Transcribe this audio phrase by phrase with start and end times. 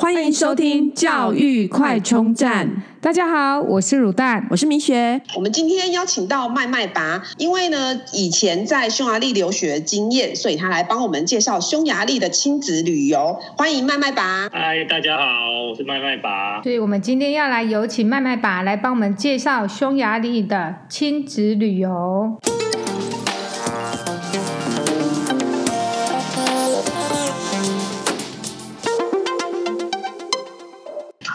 [0.00, 2.84] 欢迎收听教育快充站。
[3.00, 5.20] 大家好，我是乳蛋，我是明雪。
[5.34, 13.36] 我们今天邀请到麦麦拔，因为呢以前在匈牙利留学经验，所以他来帮我们介绍匈牙利的亲子旅游。
[13.56, 14.48] 欢迎麦麦拔。
[14.52, 15.24] 嗨，大家好，
[15.68, 16.62] 我是麦麦拔。
[16.62, 22.38] 所以我们今天要来有请麦麦拔来帮我们介绍匈牙利的亲子旅游。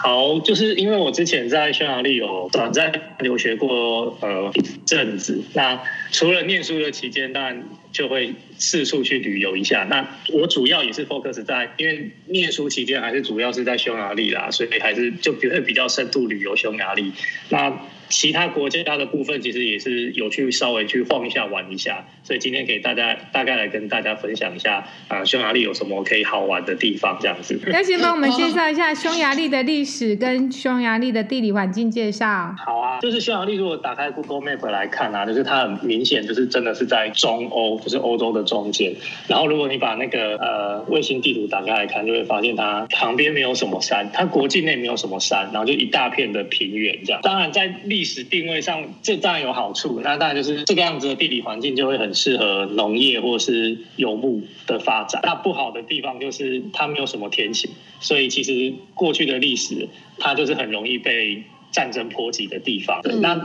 [0.04, 5.42] 好，就是因为我之前在匈牙利有短暂留学过，呃，一阵子。
[5.54, 5.80] 那
[6.12, 9.86] 除了念书的期间，当然就会四处去旅游一下。
[9.88, 17.10] 那我主要也是 focus 在，因为念书期间还是主要是在匈牙利啦，所以还是就比会比较深度旅游匈牙利。
[17.48, 17.72] 那
[18.08, 27.60] 其他国家的部分其实也是有去稍微去晃一下玩一下，所以今天给大家大概来跟大家分享一下啊、呃，匈牙利有什么可以好玩的地方这样子。
[27.72, 32.54] 要先帮我们介绍一下匈牙利的历史跟匈牙利的地理环境介绍。
[32.64, 38.92] 好啊，就是匈牙利如果打开 Google Map 来看啊，就是它很明显就是真的是在中欧，就是欧洲的中间。
[39.28, 47.20] 然后如果你把那个呃卫星地图打开来看，就会发现它旁边没有什么山，它国境内没有什么山，然后就一大片的平原这样。
[47.22, 50.00] 当然在历史定位上，这当然有好处。
[50.02, 55.20] 那当然就是这个样子的地理环境就会很适合农业或是游牧的发展。
[55.22, 57.70] 那不好的地方就是它没有什么天气，
[58.00, 63.02] 所以其实过去的历史它就是很容易被战争波及的地方。
[63.02, 63.38] 对，那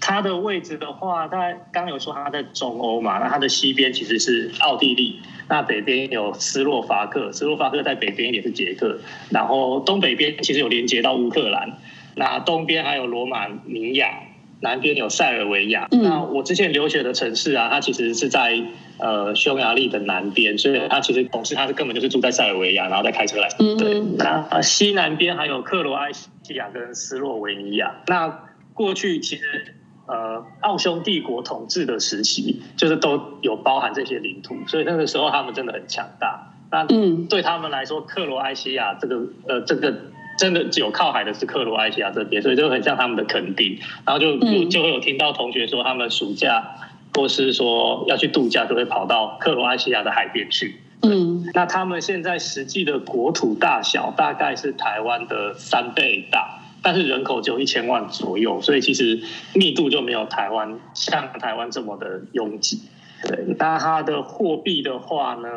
[0.00, 11.78] 它的位置的话，它刚刚有说它在中欧嘛，那它的西边其实是奥地利，那北边有斯洛伐克，斯洛伐克在北边也是捷克，然后东北边其实有连接到乌克兰。
[12.16, 14.20] 那东边还有罗马尼亚，
[14.60, 15.88] 南边有塞尔维亚。
[15.90, 18.62] 嗯、那我之前留学的城市啊，它其实是在
[18.98, 23.48] 呃匈牙利的南边，所以它其实同事他是根本就是住在塞尔维亚，然后再开车来。
[23.58, 27.96] 嗯、对，那西南边还有克罗埃西亚跟斯洛维尼亚。
[28.06, 29.74] 那过去其实
[30.06, 36.52] 呃奥匈帝国统治的时期，就是都有包含这些领土，所以那个时候他们真的很强大。
[36.70, 36.86] 那
[37.28, 39.94] 对他们来说，克罗埃西亚这个呃这个。
[40.36, 44.36] 真的只有靠海的是克罗埃西亚这边，所以就很像他们的垦丁，然后就
[44.66, 46.76] 就会有听到同学说，他们暑假
[47.14, 50.80] 或是说要去度假，就会跑到克罗埃西亚的海边去。
[51.02, 59.20] 嗯，那他们现在实际的国土大小大概是台湾的三倍大，但是人口只有一千万左右，所以其实
[59.54, 62.80] 密度就没有台湾像台湾这么的拥挤。
[63.22, 65.48] 对，那它的货币的话呢？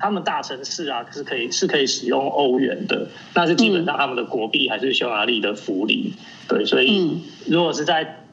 [0.00, 6.12] 他们大城市啊，是可以是可以使用欧元的，但是基本上他们的国币还是匈牙利的福林。
[6.48, 8.24] 对，所以如果是在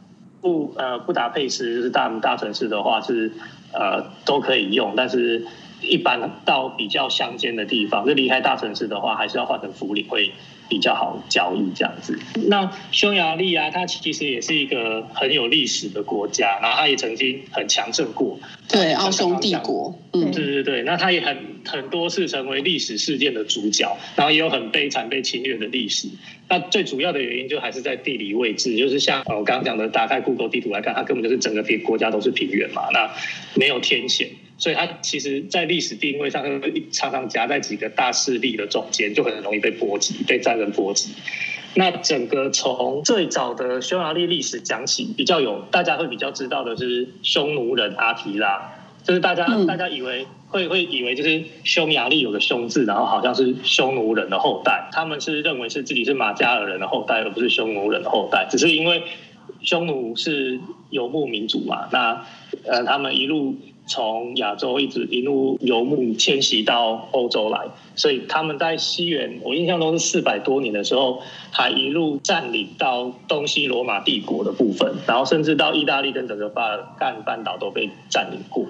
[0.41, 3.31] 布呃布达佩斯就是大大城市的话，是
[3.73, 5.45] 呃都可以用，但是
[5.81, 10.31] 一般到比较乡间的地方，就离开大城市的话，还是要换成福林会
[10.69, 12.17] 比较好交易这样子。
[12.47, 18.39] 那匈牙利啊，它其实也是一个很有历史的国家，然后它也曾经很强盛过。
[18.67, 19.97] 对，奥匈帝国。
[20.13, 26.07] 嗯，对对对，那它也很很多次成为历史事件的主角，然后也有很悲惨被侵略的历史。
[26.49, 33.09] 那最主要的原因就还是在地理位置，就是像我刚刚讲的，打开 Google 地图来看，它根本就是整个平国家都是平原嘛，那
[33.55, 36.43] 没有天险，所以它其实在历史定位上
[36.91, 41.13] 常常夹在几个大势力的中间，就很容易被波及，被战争波及。
[41.75, 48.73] 那整个从最早的匈牙利历史讲起，比较有大家会比较知道的是匈奴人阿提拉，
[49.03, 59.03] 就是大家、嗯、大家以为会会以为就是匈牙利有个匈字，然后好像是匈奴人的后代，他们是认为是自己是马加尔人的后代，而不是匈奴人的后代，只是因为
[59.61, 62.25] 匈奴是游牧民族嘛，那
[62.65, 63.55] 呃他们一路。
[63.87, 67.65] 从亚洲一直一路游牧迁徙到欧洲来，
[67.95, 71.21] 所以他们在西元，我印象中是四百多年的时候，
[71.51, 78.65] 还一路占领到东西罗马帝国的部分，然后甚至到意大利跟整个巴尔干半岛都被占领过，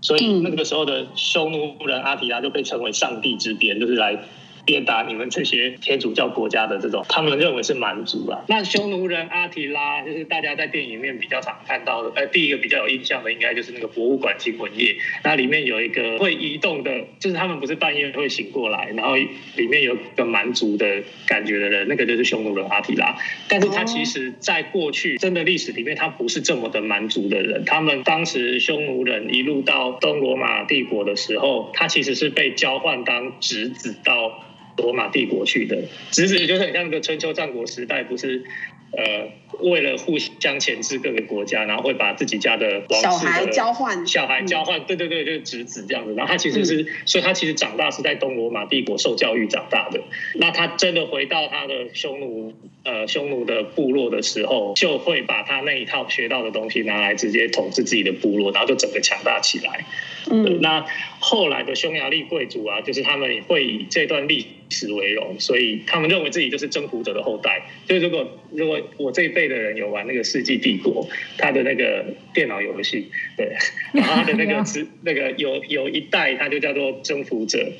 [0.00, 4.18] 所以那个时候的匈奴人阿提拉就被称为上帝之鞭，就是来。
[4.66, 8.44] 鞭打你们这些天主教国家的这种，他们认为是蛮族啦。
[8.48, 12.12] 那匈奴人阿提拉，就是大家在电影里面比较常看到的。
[12.16, 14.96] 呃，第一个比较有印象的，应该就是那个博物馆惊魂夜。
[15.22, 16.90] 那里面有一个会移动的，
[17.20, 23.16] 就是他们不是半夜会醒过来，然后里面有个蛮族的感觉的人，那个就是匈奴人阿提拉。
[23.48, 27.64] 但是他其实在过去真的历史里面，他不是这么的蛮族的人。
[27.64, 34.42] 他们当时匈奴人一路到东罗马帝国的时候，他其实是被交换当侄子到
[34.76, 38.44] 罗马帝国去的，其实就是很像那个春秋战国时代，不是
[38.92, 39.28] 呃，
[39.60, 46.14] 为了互相牵制各个国家，然后会把自己家的王小孩交换，小孩交换，对对对，就是侄子这样子。
[46.14, 50.00] 然后他其实是，所以他其实长大是在东罗马帝国受教育长大的。
[50.34, 52.54] 那他真的回到他的匈奴
[52.84, 59.84] 呃匈奴的部落的时候，就会把他那一套学到的东西拿来直接统治自己的部落，然后就整个强大起来。
[60.28, 60.84] 嗯，那
[61.20, 67.62] 后来的匈牙利贵族啊，就是他们会以这段历史为荣，所以他们认为自己就是征服者的后代。
[67.86, 71.04] 就如果如果我这一辈的人有玩那个《世纪帝国》，
[71.36, 73.54] 他的那个电脑游戏，对，
[73.92, 77.70] 然后他的那个 是那个有有一代，他就叫做征服者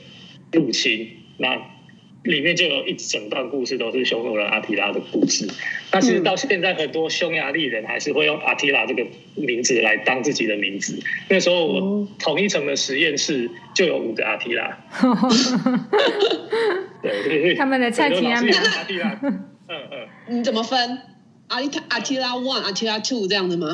[0.53, 1.09] 入侵，
[1.39, 1.59] 那。
[2.27, 5.47] 里面就有一整段故事，都是匈奴人阿提拉的故事。
[5.93, 9.07] 那其实到现在，很多匈牙利人还是会用阿提拉这个
[9.37, 10.99] 名字来当自己的名字。
[11.29, 14.77] 那时候我同一层的实验室就有五个阿提拉。
[17.01, 18.43] 对对对，他们的菜系啊，阿
[18.83, 19.21] 提拉。
[19.23, 20.99] 嗯嗯，你怎么分？
[21.49, 23.69] 阿提阿提拉 one，阿提拉 two 这样的吗？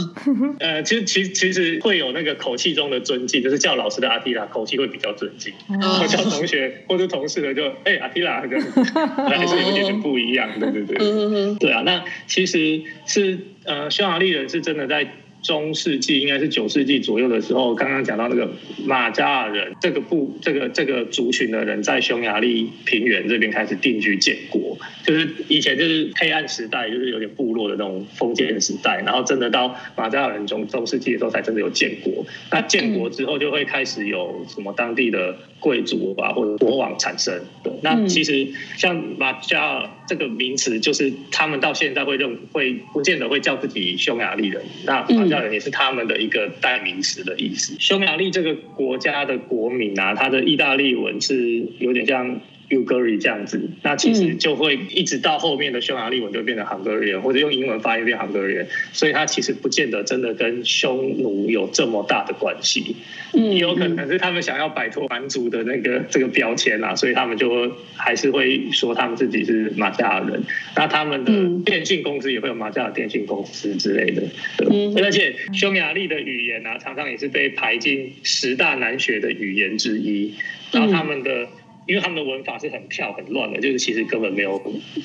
[0.61, 8.67] 呃，其实其实其实会有那个口气中的尊敬，就是叫老师的阿提拉口气会比较尊敬，然后叫同学或者同事的就哎、欸、阿提拉这样，
[9.29, 15.11] 还是有一点点不一样，对对对，对啊，那其实是呃匈牙利人是真的在。
[15.43, 18.51] 中世纪应该是九世纪左右的时候，刚刚讲到那个
[18.85, 32.25] 马加尔人这个部这个这个族群的人在匈牙利平原这边开始定居建国，就是以前就是黑暗时代，就是有点部落的那种封建时代，然后真的到马加尔人中中世纪的时候才真的有建国。
[32.51, 37.33] 那建国之后就会开始有什么当地的贵族吧或者国王产生。
[37.63, 44.63] 对，那其实像马加尔这个名词，就是他们到现在会认会不见得会叫自己匈牙利人。
[44.85, 47.75] 那马加尔也是他们的一个代名词的意思。
[47.79, 52.41] 匈牙利这个国家的国民啊，他的意大利文是有点像。
[52.73, 62.97] Ugary 这样子，那其实就会一直到后面的匈牙利文就变成 Hungarian，或者用英文发音变 Hungarian，所以它其实不见得真的跟匈奴有这么大的关系。
[63.35, 70.43] 嗯，也有可能是他们想要摆脱蛮族的那个这个标签啦，所以他们就还是会说他们自己是马加尔人。
[70.75, 74.23] 那他们的电信公司也会有马加尔电信公司之类的。
[74.71, 80.33] 嗯，而且匈牙利的语言啊，常常也是被排进十大难学的语言之一。
[80.71, 81.49] 然后他们的。
[81.87, 84.63] 因为他们的文法是很跳很乱的，就是其实根本没有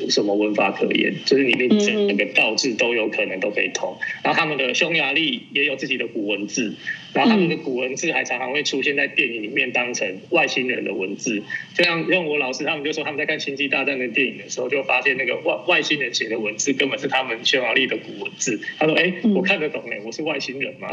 [0.09, 3.97] 什么文法可言，就是里面整个倒置都有可能都可以通。
[4.23, 6.75] 然后他们的匈牙利也有自己的古文字，
[7.17, 11.41] 然后他们的古文字还常常会出现在电影里面当成外星人的文字。
[11.75, 18.59] 就像用我老师他们就说他们在看《星际大战》的电影的时候，就发现那个外外星人写的文字根本是他们匈牙利的古文字。
[18.77, 20.89] 他说：“哎，我看得懂哎，我是外星人吗？”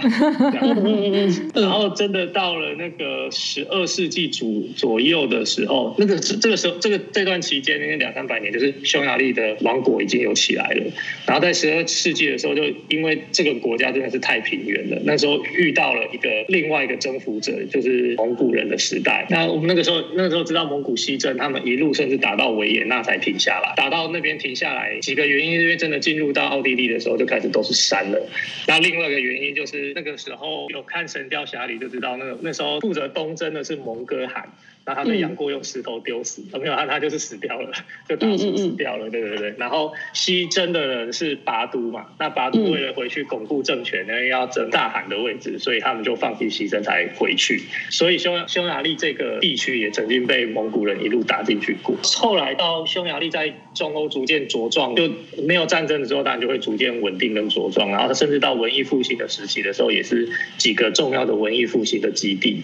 [1.55, 5.75] 然后真的到了那个十二世纪左左右的时候。
[5.75, 10.85] 哦，那个这这个时候，这个这段期间，那两三百年，就是匈牙利的王国已经有起来了。
[11.27, 19.27] 然后在十二世纪的时候，就因为这个国家真的是太平原了，那时候遇到了一个另外一个征服者，就是蒙古人的时代。
[19.29, 23.75] 那我们那个时候，那个时候知道蒙古西征，他们一路甚至打到维也纳才停下来。
[23.77, 28.29] 打到那边停下来，几个原因，因为真的进入到奥地利的时候，就开始都是山了。
[28.69, 34.49] 那另外一个原因就是那个时候有看《神雕侠侣》就知道，那个那时候负责东征的是蒙哥汗。
[34.87, 37.73] 那他被杨过用石头丢死，嗯、没有他他就是死掉了，
[38.09, 39.55] 就打死死掉了，嗯嗯嗯对对对。
[39.59, 47.63] 然后西征的人是拔都嘛，那拔都为了回去巩固政权，因为要争大汗的位置，所以他们就放弃西征才回去。
[47.91, 51.97] 所以匈匈牙利这个地区也曾经被蒙古人一路打进去过。
[52.03, 55.11] 后来到匈牙利在中欧逐渐茁壮，就
[55.47, 57.91] 没有战争的时候，当然就会逐渐稳定跟茁壮。
[57.91, 62.63] 然后甚至到文艺复兴的时期的时候，也是几个重要的文艺复兴的基地。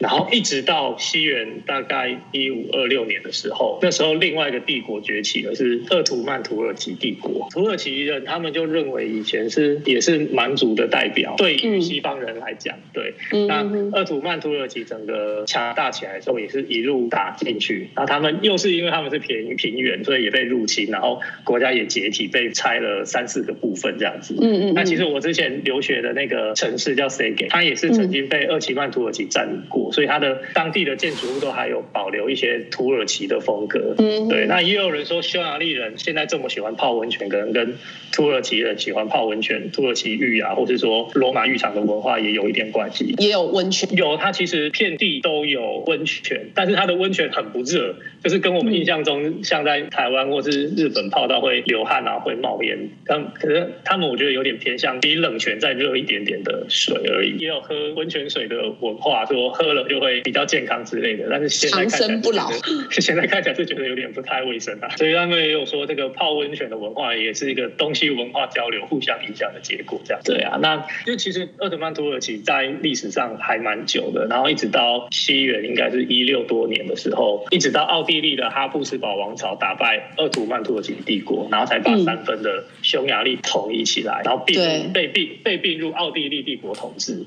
[0.00, 7.48] 然后一直到西元大概一五二六年的时候，那时候另外一个帝国崛起了，是鄂图曼土耳其帝国。
[7.50, 13.12] 土耳其人他们就认为以前是也是蛮族的代表，对于西方人来讲，对。
[13.46, 17.90] 那鄂图曼土耳其整个强大起来的时候，也是一路打进去。
[17.94, 24.34] 然后他们又是因为他们是平平原，所以也被入侵，然后国家也解体，被拆了三四个部分这样子。
[24.40, 24.74] 嗯嗯。
[24.74, 29.89] 那其实我之前留学的那个城市叫 Szeged，它也是曾经被鄂图曼土耳其占领过。
[29.92, 33.94] 所以它的当地的建筑物都还有保留一些土耳其的风格。
[33.98, 34.46] 嗯，对。
[34.46, 37.74] 那也有人说，匈牙利人现在这么喜欢泡温泉，可能跟
[38.12, 43.14] 土耳其人喜欢泡温泉、土耳其浴啊，或是说罗马浴场的文化也有一点关系。
[43.18, 44.16] 也有温泉，有。
[44.16, 52.78] 它其实遍地都有温泉，但是它的温泉很不热，就是跟我们印象中像在台湾或是日本泡到会流汗啊，会冒烟。
[53.04, 57.36] 但可是他们我觉得有点偏向比冷泉再热一点点的水而已。
[57.38, 59.80] 也有喝温泉水的文化，说喝了。
[59.90, 61.26] 就会比较健康之类的。
[61.28, 62.48] 但是现在看起来长生不老，
[62.92, 64.88] 现在看起来是觉得有点不太卫生啊。
[64.90, 70.00] 所以他们也有说，这个泡温泉的文化也是一个东西文化交流互相影响的结果。
[70.04, 87.24] 这样对啊，那就其实鄂图曼土耳其在历史上还蛮久的，然后一直到西元应该是一六多年的时候，一直到奥地利的哈布斯堡王朝打败鄂图曼土耳其帝国，然后才把三分的匈牙利统一起来，然后并被并被并入奥地利帝国统治。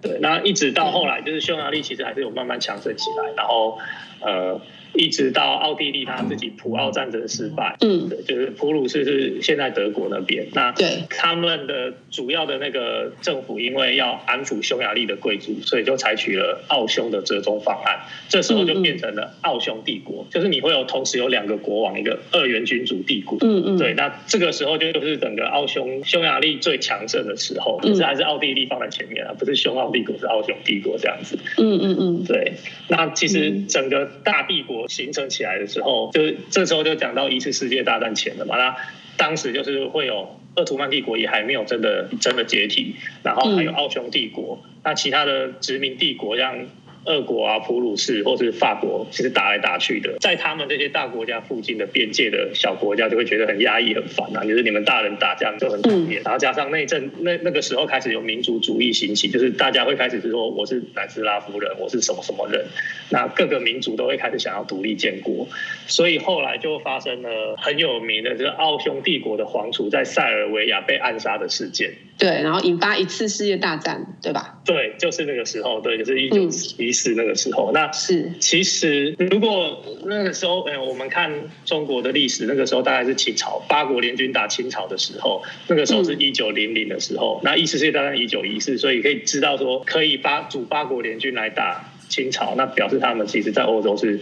[0.00, 3.78] 对，那一直到后来，就是匈牙利其实还是有慢慢强盛起来，然后
[4.24, 4.60] 呃。
[4.94, 32.52] 一直到奥地利他自己普奥战争失败，嗯，对，就是普鲁士是现在德国那边，那对他们的主要的那个政府，因为要安抚匈牙利的贵族，所以就采取了奥匈的折中方案，这时候就变成了奥匈帝国，嗯嗯，就是你会有同时有两个国王，一个二元君主帝国，嗯嗯，对，那这个时候就是整个奥匈匈牙利最强盛的时候，可是还是奥地利放在前面啊，不是匈奥帝国，是奥匈帝国这样子，嗯嗯嗯，对，
[32.88, 34.88] 那其实整个大帝国。
[34.88, 38.56] 形成起来的时候，就是这时候就讲到一次世界大战前了嘛。
[38.56, 38.76] 那
[39.16, 46.66] 当时就是会有鄂图曼帝国也还没有真的真的解体，然后还有奥匈帝国，那其他的殖民帝国像。
[47.04, 54.44] 俄国啊，普鲁士或是法国，其实打来打去的，在他们这些大国家附近的边界的小国家，就会觉得很压抑、很烦啊。
[54.44, 62.64] 就是你们大人打架就很讨厌，嗯、然后加上那阵那那个时候开始有民族主义兴起，就是大家会开始是说我是南斯拉夫人，我是什么什么人，
[63.10, 65.48] 那各个民族都会开始想要独立建国，
[65.86, 71.92] 所以后来就发生了很有名的，这个奥匈帝国的皇储在塞尔维亚被暗杀的事件。
[72.18, 74.60] 对，然后引发一次世界大战，对吧？
[74.64, 76.42] 对，就是那个时候，对，就是一九
[76.78, 77.70] 一四那个时候。
[77.70, 81.32] 嗯、那是其实，如果那个时候，哎，我们看
[81.64, 87.40] 中国的历史，那个时候大概是清朝八国联军打清朝的时候，那个时候是一九零零的时候。
[87.42, 94.20] 嗯、那一四世界大战一九一四，所以可以知道说，可以八组八国联军来打清朝，那表示他们其实在欧洲是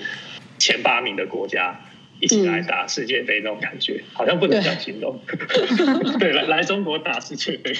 [0.59, 1.81] 前八名的国家。
[2.21, 5.19] 一起来打世界杯那种感觉，好像不能这样形容。
[6.21, 7.73] 对，来来中国打世界杯。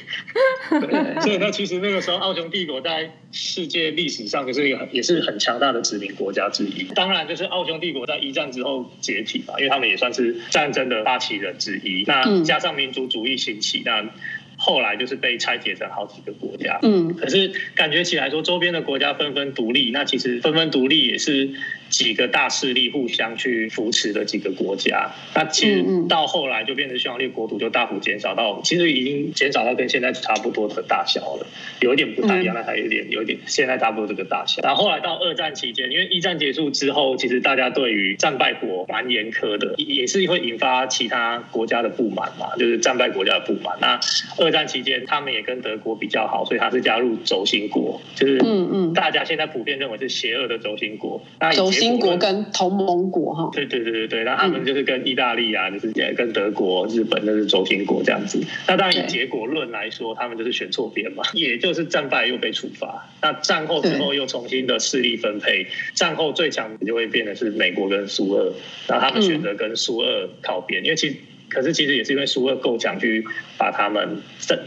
[0.71, 6.85] 对，所以那其实那个时候，奥匈帝国在世界历史上就是一个也是很强大的殖民国家之一。
[6.95, 12.05] 当然，就是奥匈帝国在一战之后解体嘛，因为他们也算是战争的发起人之一。
[12.07, 14.09] 那加上民族主义兴起，那
[14.57, 16.79] 后来就是被拆解成好几个国家。
[16.83, 21.51] 嗯，可是感觉起来说，周边的国家纷纷独立，那其实纷纷独立也是。
[21.91, 31.47] 几个大势力互相去扶持的几个国家，那其实到后来就变成匈牙利国土就大幅减少到，其实已经减少到跟现在差不多的大小了，
[31.81, 34.63] 有一点不太一样，那还有一点有一点现在差不多这个大小。
[34.63, 43.77] 然后后来到二战期间，因为一战结束之后，其实大家对于战败国蛮严苛的，也是会引发其他国家的不满嘛，就是战败国家的不满。
[43.81, 43.99] 那
[44.39, 51.21] 二战期间，他们也跟德国比较好，所以他是加入轴心国，就是嗯嗯，大家现在普遍认为是邪恶的轴心国。
[51.41, 58.41] 那以前英国跟同盟国哈，对对对对对，那他们就是跟意大利啊，就是跟德国、日本那是轴心国这样子。
[58.69, 63.09] 那当然以结果论来说，他们就是选错边嘛，也就是战败又被处罚。
[63.23, 68.53] 那战后之后又重新的势力分配，战后最强就会变得是美国跟苏俄，
[68.87, 71.17] 然后他们选择跟苏俄靠边，因为其实
[71.49, 73.25] 可是其实也是因为苏俄够强去
[73.59, 74.23] 把他们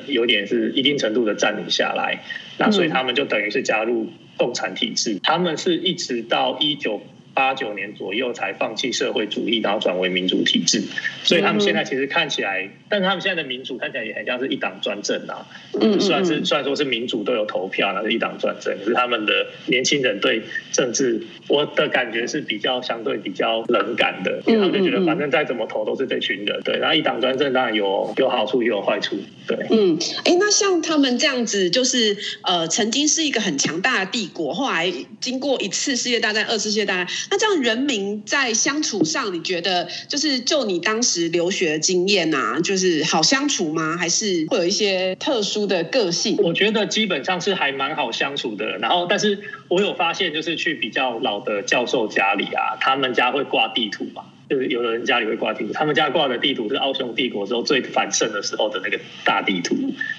[0.07, 2.23] 有点是一定程度的占领下来，
[2.57, 4.07] 那所以他们就等于是加入。
[4.37, 7.01] 共产体制，他们是一直到一九
[7.33, 10.83] 八九年左右才放弃社会主义，然后转为民主体制。
[11.23, 15.47] 所以他们现在其实看起来，但是他们现在的民主看起来也很像是一党专政啊。
[15.79, 26.61] 嗯，虽然是虽然说是民主都有投票，那是一党专政，可是他们的年轻人对政治，我的感觉是比较相对比较冷感的，因为他们就觉得反正再怎么投都是这群人。
[26.63, 29.17] 对，然后一党专政当然有有好处也有坏处。
[29.47, 37.07] 对，嗯，哎，那像他们这样子，就是呃，曾经是一个很强大的帝国，后来经过一次世界大战、二次世界大战。
[37.29, 43.97] 那这样人民在相处上，你觉得就是就你当时留学的经验啊，就是好相处吗？
[43.97, 46.37] 还是会有一些特殊的个性？
[46.43, 48.77] 我觉得基本上是还蛮好相处的。
[48.77, 59.75] 然后，但是我有发现，就是去比较老的教授家里啊，他们家会挂地图嘛，就是有的人家里会挂地图，他们家挂的地图是奥匈帝国时候最繁盛的时候的那个大地图，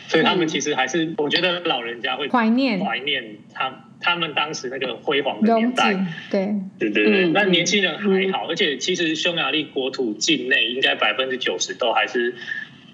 [0.08, 3.84] 所以他们其实还是，我觉得老人家会怀念怀念他。
[4.04, 5.94] 他们当时那个辉煌的年代，
[6.30, 12.34] 对对对对，那年轻人还好，而且其实匈牙利国土境内应该百分之九十都还是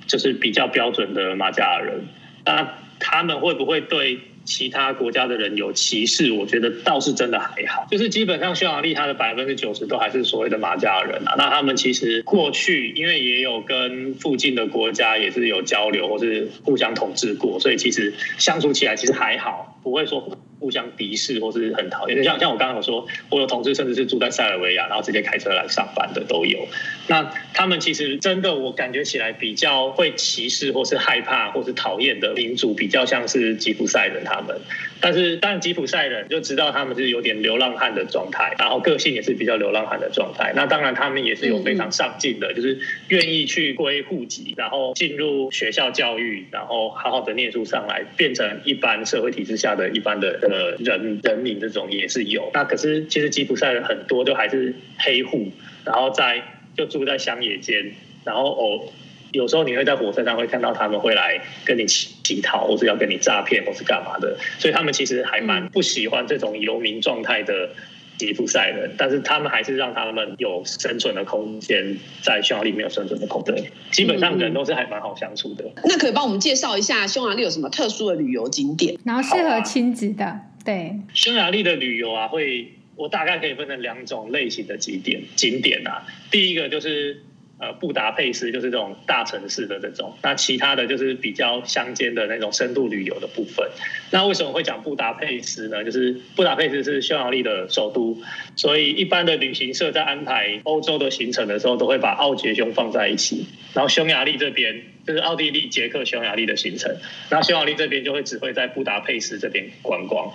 [0.06, 2.04] 就是比较标准的马加尔人。
[2.44, 6.30] 那他们会不会对其他国家的人有歧视？
[6.30, 11.34] 我觉得倒是真的还好，就是基本上匈牙利它的百分之九十都还是所谓的马加尔人啊。
[11.36, 20.38] 那他们其实过去因为也有跟附近的国家也是有交流，或是互相统治过，所以其实相处起来其实还好，不会说。
[20.60, 22.16] 互相敌视或是很讨厌。
[22.16, 26.68] 就像像我刚刚有说，我有同事甚至是住在塞尔维亚，然后直接开车来上班的都有。
[27.08, 34.60] 那他们其实真的，我感觉起来比较会歧视或是害怕或是讨厌的民族，比较像是吉普赛人他们。
[35.00, 40.52] 但是，但吉普赛人就知道他们是有点流浪汉的状态，然后个性也是比较流浪汉的状态。
[40.54, 42.78] 那当然，他们也是有非常上进的，就是
[43.08, 52.50] 愿意去归户籍，然后进入学校教育，然后好好的念书上来，变成一般社会体制下的一般的呃人人民这种也是有。
[52.52, 55.50] 那可是其实吉普赛人很多都还是黑户，
[55.84, 56.42] 然后在
[56.76, 57.92] 就住在乡野间，
[58.24, 58.92] 然后哦。
[59.32, 64.36] 有时候你会在火车上会看到他们会来跟你乞乞讨，或是要跟你诈骗，或是干嘛的。
[64.58, 67.70] 所以他们其实还蛮不喜欢这种游民状态的
[68.18, 73.54] 吉普赛人，但是他们还是让他们有生存的空间，在匈牙利没有生存的空间。
[73.92, 75.64] 基本上人都是还蛮好相处的。
[75.64, 75.82] 嗯嗯。
[75.84, 80.24] 那可以帮我们介绍一下匈牙利有什么特殊的旅游景点，然后适合亲子的？
[80.24, 86.04] 啊、对，匈牙利的旅游啊，会我大概可以分成两种类型的景点景点啊。
[86.30, 87.22] 第一个就是。
[87.60, 93.68] 呃，布达佩斯就是这种大城市的这种，那其他的就是比较乡间的那种深度旅游的部分。
[94.10, 95.84] 那为什么会讲布达佩斯呢？
[95.84, 98.16] 就是布达佩斯是匈牙利的首都，
[98.56, 103.44] 所以一般的旅行社在安排欧洲的行程的时候，都会把奥捷匈放在一起。
[103.74, 106.96] 然后匈牙利这边就是奥地利、捷克、匈牙利的行程，
[107.28, 110.32] 然后匈牙利这边就会只会在布达佩斯这边观光。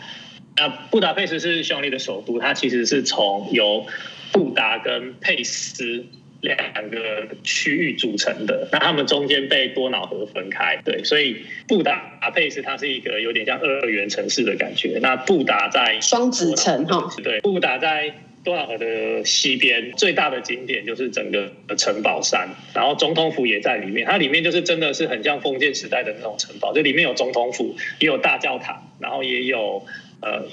[0.58, 3.88] 那布达佩斯是匈牙利的首都，它其实是从由
[4.32, 6.06] 布达跟佩斯。
[6.42, 11.38] 两个区域组成的，那他们中间被多瑙河分开，对，所以
[11.68, 15.00] 布达佩斯它是一个有点像二元城市的感觉。
[15.02, 18.14] 那布达在双子城哈，对，布达在
[18.44, 29.84] 多瑙河的西边，最大的景点就是整个城堡山，然后总统府也在里面，它里面就是真的是很像封建时代的那种城堡，就里面有总统府，也有大教堂，然后也有
[30.22, 30.46] 呃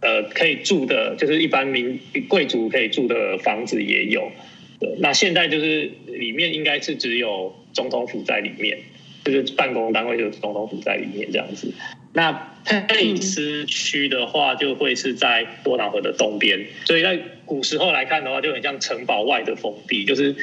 [0.00, 4.32] 呃可以住的，就是一般民贵族可以住的房子也有。
[4.80, 8.78] 对，那现在就是里面应该是只有总统府在里面，
[9.24, 11.72] 就是办公单位就是总统府在里面这样子。
[12.12, 20.34] 那佩斯区的话，就会是在多瑙河的东边，所以在古时候来看的话，就很像城堡外的封地，就是。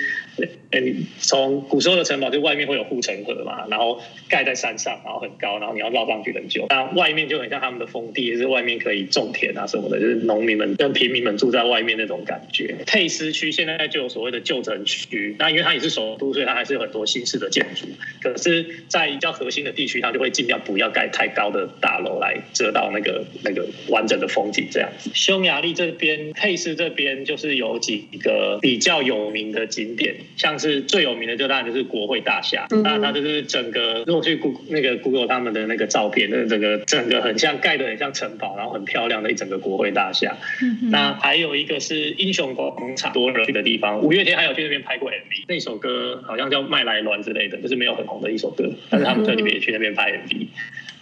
[0.72, 6.66] 嗯，从古时候的城堡，就外面会有护城河嘛，然后盖在山上，然后很高，然后你要绕上去很久。
[6.70, 12.76] 那外面就很像他们的封地，就是外面可以种田啊什么的，就是农民们跟平民们住在外面那种感觉。
[12.86, 17.86] 佩斯区现在就有所谓的旧城区，那因为它也是首都，所以它还是有很多新式的建筑。
[18.22, 25.10] 可是，在比较核心的地区，它就会尽量不要盖太高的大楼来遮到那个那个完整的风景这样子。
[25.14, 30.16] 匈牙利这边，佩斯这边就是有几个比较有名的景点。
[30.38, 32.68] 像是最有名的，就当然就是国会大厦。
[32.84, 40.38] 那它就是整个，如果去 Google 那个 Google 他们的那个照片，那整个整个很像盖的很像城堡，然后很漂亮的一整个国会大厦。
[40.92, 44.02] 那还有一个是英雄广场，多人去的地方。
[44.02, 50.48] 五月天还有去那边拍过 MV，那首歌好像叫《麦来乱》之类的，就是没有很红的一首歌，但是他们在里面也去那边拍 MV。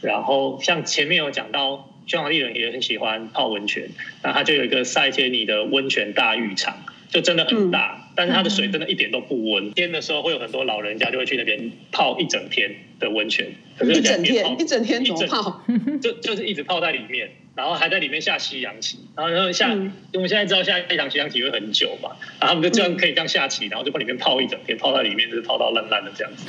[0.01, 3.89] 然后像前面有讲到，匈牙利人也很喜欢泡温泉，
[4.21, 6.75] 那它就有一个塞切尼的温泉大浴场。
[7.13, 9.71] 就真的很大，嗯、但是它的水真的一点都不温。
[9.73, 15.63] 天的时候会有很多老人家就会去那边泡一整天的温泉，可是一整天一整天怎么泡？
[16.01, 26.47] 就就是一直泡在里面，然后还在里面下西洋棋，然后然后下，嗯、因为我们现在知道下一场西洋棋会很久嘛，然后他们就这样可以这样下棋，然后就把里面泡一整天，泡在里面就是泡到烂烂的这样子。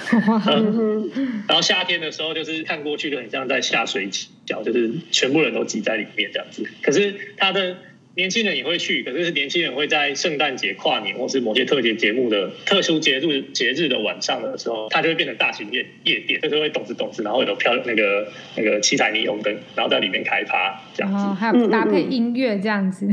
[0.51, 4.09] 嗯、 然后夏天的时候就是看过去就很像在下水
[4.47, 6.67] 饺，就是全部人都挤在里面这样子。
[6.83, 7.77] 可是它的。
[8.17, 23.09] 年轻人也会去，可是年轻人会在圣诞节、跨年或是某些特别节目的特殊节日节日的晚上的时候，它就会变成大型夜夜店，就是会咚次咚次，然后有飘那个那个七彩霓虹灯，然后在里面开趴这样子，哦，还有搭配音乐这样子。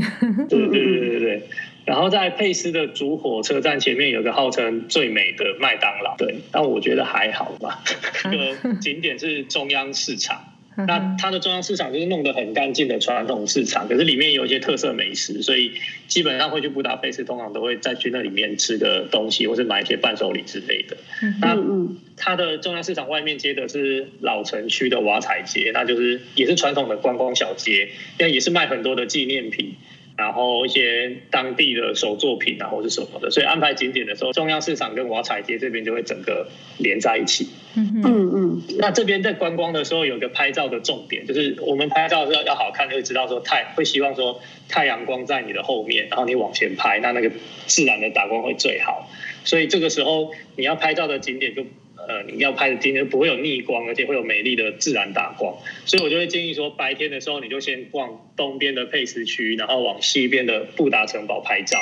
[0.48, 1.42] 对对对对对。
[1.84, 7.82] 然后在佩斯的主火车站前面有个号称最美的麦当劳，对，但我觉得还好吧。
[8.22, 10.51] 这个景点是中央市场。
[10.76, 15.72] 那它的中央市场就是弄得很干净的传统市场，可是里面有一些特色美食，所以
[16.08, 20.96] 基本上会去布达佩斯，通常都会再去那里面吃个东西，或是买一些伴手礼之类的。
[21.40, 21.56] 那
[22.16, 29.74] 它的中央市场外面接的是老城区的瓦彩街，那就是也是传统的观光小街，那也是卖很多的纪念品。
[30.14, 37.48] 然后一些当地的手作品啊，或是什么的，所以安排景点的时候，中央市场跟瓦彩街这边就会整个连在一起。
[37.76, 38.62] 嗯嗯。
[38.78, 47.30] 那这边在观光的时候，有个拍照的重点，就是我们拍照的时候要好看，就会知道说太会希望说太阳光在你的后面，然后你往前拍，那那个
[47.66, 49.10] 自然的打光会最好。
[49.44, 51.62] 所以这个时候你要拍照的景点就
[52.08, 61.78] 呃，你要拍的景点就不会有逆光，而且会有美丽的自然打光，所以我就会建议说，白天的时候你就先逛东边的佩斯区，然后往西边的布达城堡拍照。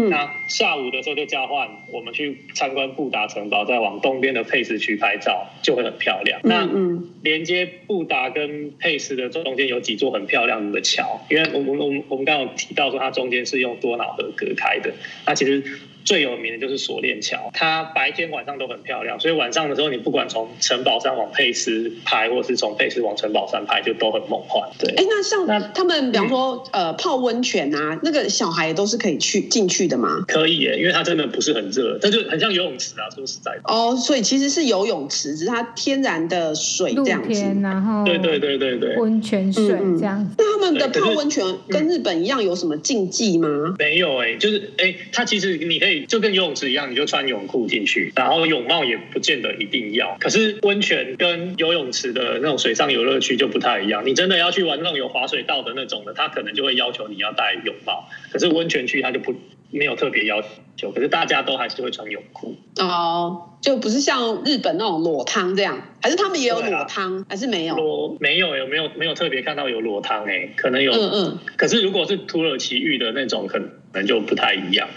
[0.00, 6.40] 嗯，那下午的时候就交换，我们去参观布达城堡，再往东边的佩斯区拍照，就会很漂亮。
[6.44, 14.92] 那嗯，连接布达跟佩斯的中间有几座很漂亮的桥，因为我们我们我们刚刚有提到说它中间是用多瑙河隔开的，
[15.26, 15.62] 那其实。
[16.04, 24.68] 最有名的就是锁链桥，它白天晚上都很漂亮，所以晚上的时候你不管从城堡山往佩斯拍，或是从佩斯往城堡山拍，就都很梦幻。
[24.78, 30.24] 对，哎，那像他们比方说呃泡温泉啊，那个小孩都是可以去进去的吗？
[30.26, 33.60] 可以耶，因为它真的不是很热，但就很像游泳池啊，说实在的。
[33.64, 40.34] 哦，所以其实是游泳池，只是它天然的水这样子，然后对对对对对，温泉水这样子。
[40.38, 43.74] 那他们的泡温泉跟日本一样有什么禁忌吗？
[43.78, 45.89] 没有哎，就是哎，它其实你可以。
[46.06, 50.16] 就跟游泳池一样，你就穿泳裤进去，然后泳帽也不见得一定要。
[50.20, 54.06] 可是温泉跟游泳池的那种水上游乐区就不太一样。
[54.06, 58.08] 你真的要去玩那种有滑水道的那种的，他可能就会要求你要戴泳帽。
[58.32, 59.34] 可是温泉区他就不
[59.70, 60.42] 没有特别要
[60.76, 62.56] 求，可是大家都还是会穿泳裤。
[62.78, 67.76] 哦，就不是像日本那种裸汤这样，还是他们也有裸汤，啊、还是没有？
[67.76, 70.24] 裸没有，有没有没有特别看到有裸汤？
[70.26, 70.92] 哎，可能有。
[70.92, 71.38] 嗯嗯。
[71.56, 73.60] 可是如果是土耳其浴的那种，可
[73.92, 74.88] 能就不太一样。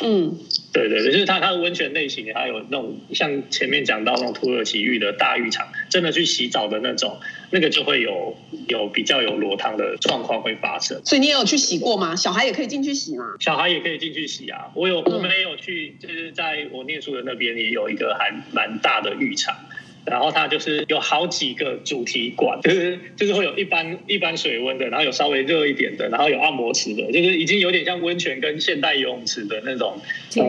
[0.00, 0.38] 嗯。
[0.72, 7.18] 对对对，就是它它的温泉类型，还有那种像前面讲到那种土耳其浴的大浴场，真的去洗澡的那种，
[7.50, 8.36] 那个就会有
[8.68, 11.00] 有比较有裸汤的状况会发生。
[11.02, 12.14] 所以你也有去洗过吗？
[12.14, 13.24] 小孩也可以进去洗吗？
[13.40, 19.56] 小孩也可以进去洗啊，我有我们也有去，就是在我念书的那边也有一个还蛮大的浴场。
[20.06, 29.98] 然后它就是有好几个主题馆，就是就是会有一般一般水温的，然后有稍微热一点的，然后有按摩池的，就是已经有点像温泉跟现代游泳池的那种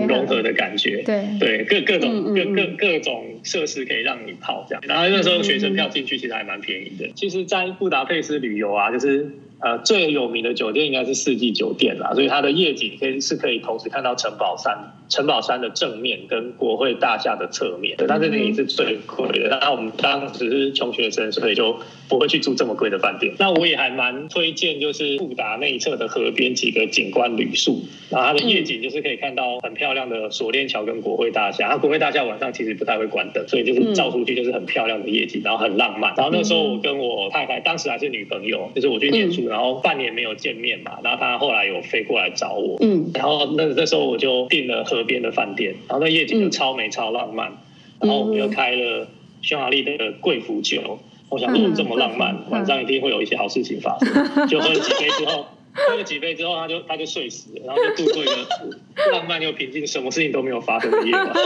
[0.08, 1.04] 融合的感觉。
[1.04, 4.84] 对对，各各种各各各种设施可以让你泡这样。
[4.88, 7.10] 然后那时候学生票进去其实还蛮便宜的。
[7.16, 9.32] 其实，在布达佩斯旅游啊，就是。
[9.60, 19.58] 呃，最有名的酒店应该是四季酒店啦，所以它的夜景可以是可以同时看到城堡山，城堡山的正面跟国会大厦的侧面，但是那里是最贵的。
[19.60, 21.76] 那我们当时是穷学生，所以就
[22.08, 23.34] 不会去住这么贵的饭店。
[23.40, 31.68] 那我也还蛮推荐，就是布达内侧的河边几个景观旅宿，然后它的夜景就是可以看到很漂亮的锁链桥跟国会大厦。
[31.70, 36.14] 它国会大厦晚上其实不太会关灯，所以就是照出去就是很漂亮的夜景，然后很浪漫。
[36.16, 39.47] 然后那时候我跟我太太，当时还是女朋友，就是我去念书。
[39.48, 47.58] 然后半年没有见面嘛，然后他后来有飞过来找我，嗯，然后那那时候我就订了河边的饭店，然后那夜景就超美超浪漫，
[48.00, 49.08] 然后我们又开了
[49.42, 61.32] 匈牙利的贵腐酒，我想说这么浪漫，晚上一定会有一些好事情发生，就喝了几杯之后， 喝了几杯之后他就他就睡死了，然后就度过一个浪漫又平静，什么事情都没有发生的夜晚。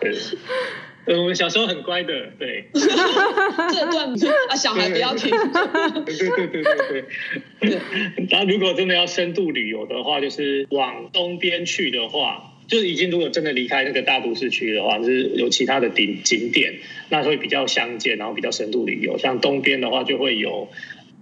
[1.08, 2.68] 对我们小时候很乖的，对。
[2.74, 4.12] 这段
[4.50, 5.30] 啊，小孩不要听。
[6.04, 7.04] 对对对对对
[7.60, 7.78] 对。
[8.30, 16.74] 那如果真的要深度旅游的话，就是往东边去的话，就是已经如果真的离开那个大都市区的话，就是有其他的景景点，
[17.08, 19.16] 那会比较相见，然后比较深度旅游。
[19.16, 20.68] 像东边的话，就会有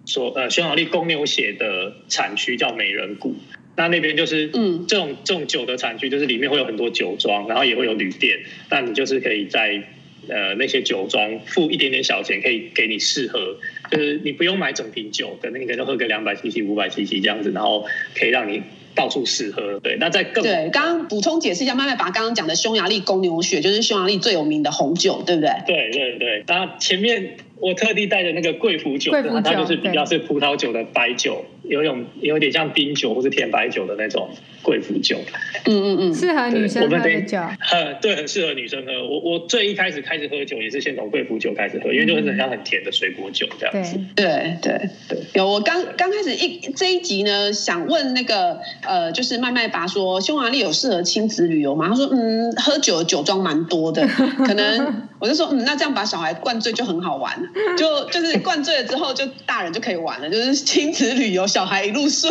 [0.05, 3.37] 说呃，匈牙利公牛血的产区叫美人谷。
[3.77, 8.39] 那那边就是，嗯，这种这种酒的产区，就是里面会有很多酒庄，然后也会有旅店。
[8.71, 9.83] 那你就是可以在
[10.29, 13.57] 呃那些酒庄付一点点小钱，可以给你试喝，
[13.91, 17.85] 就是你不用买整瓶酒，可能你可能喝个两百 CC、五百 CC 这样子，然后
[18.15, 18.63] 可以让你
[18.95, 19.79] 到处试喝。
[19.81, 25.51] 对，那再更对，刚刚补充解释一下，麦麦把刚刚讲的匈牙利公牛血就是匈牙利最有名的红酒，对不对？
[25.67, 31.45] 对对对，那前面我特地带的那个贵腐酒，酒它就是比较是葡萄酒的白酒。
[31.69, 34.31] 有种有点像冰酒或是甜白酒的那种
[34.63, 35.19] 贵腐酒，
[35.65, 37.39] 嗯嗯嗯，适合女生喝的酒，
[37.73, 38.93] 呃，对，很适合女生喝。
[39.07, 43.99] 我我最一开始开始喝酒也是先从贵腐酒开始喝，因为就很像很甜的水果酒这样子。
[44.15, 51.89] 对对对，有我刚刚开始一这一集呢，想问那个呃，就是麦麦爸说，匈牙利有适合亲子旅游吗？
[51.89, 54.07] 他说嗯，喝酒酒庄蛮多的，
[54.47, 57.33] 可能我就说嗯，那这样把小孩灌醉就很好玩，
[57.77, 61.47] 就就是灌醉了之后就大人就可以玩了，就是亲子旅游。
[61.57, 62.31] 小孩一路睡，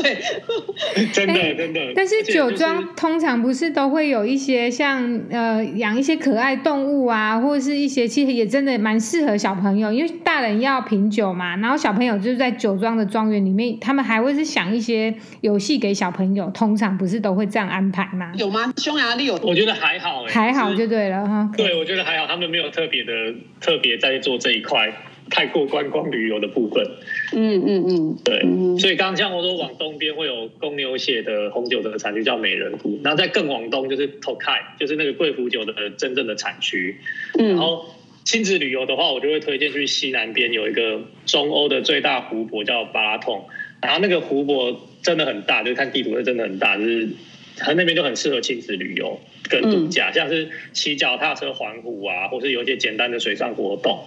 [1.11, 1.81] 真的真的。
[1.95, 15.11] 但是酒庄通常不是都会有一些像呃养一些可爱动物啊，或者是一些其实也真的蛮适合小朋友，因为大人要品酒嘛，然后小朋友就是在酒庄的庄园里面，他们还会是想一些
[15.41, 18.31] 游戏给小朋友，通常不是都会这样安排吗？
[18.37, 18.71] 有吗？
[18.77, 19.35] 匈牙利有？
[19.41, 21.49] 我觉得还好，还好就对了哈。
[21.57, 23.11] 对，我觉得还好，他们没有特别的
[23.59, 24.93] 特别在做这一块。
[25.29, 26.85] 太过观光旅游的部分。
[27.33, 28.79] 嗯嗯嗯，对。
[28.79, 36.97] 所以刚刚像我说，往东边会有公牛血的红酒的产区叫美人谷，然后再更往东就是 Tokai，就是那个贵腐酒的真正的产区。
[37.33, 37.85] 然后
[38.23, 43.47] 亲子旅游的话，我就会推荐去西南边有一个中欧的最大湖泊叫巴拉痛，
[43.81, 47.09] 然后那个湖泊真的很大，就是看地图是真的很大，就是。
[47.57, 49.17] 它那边就很适合亲子旅游
[49.49, 54.03] 跟度假，嗯、像是骑脚踏车环湖啊，或是有一些简单的水上活动。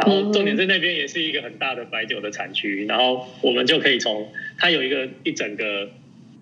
[0.00, 5.90] 然后重点是那边也是一个很大的白酒的产区，然后 我们就可以从它有一个一整个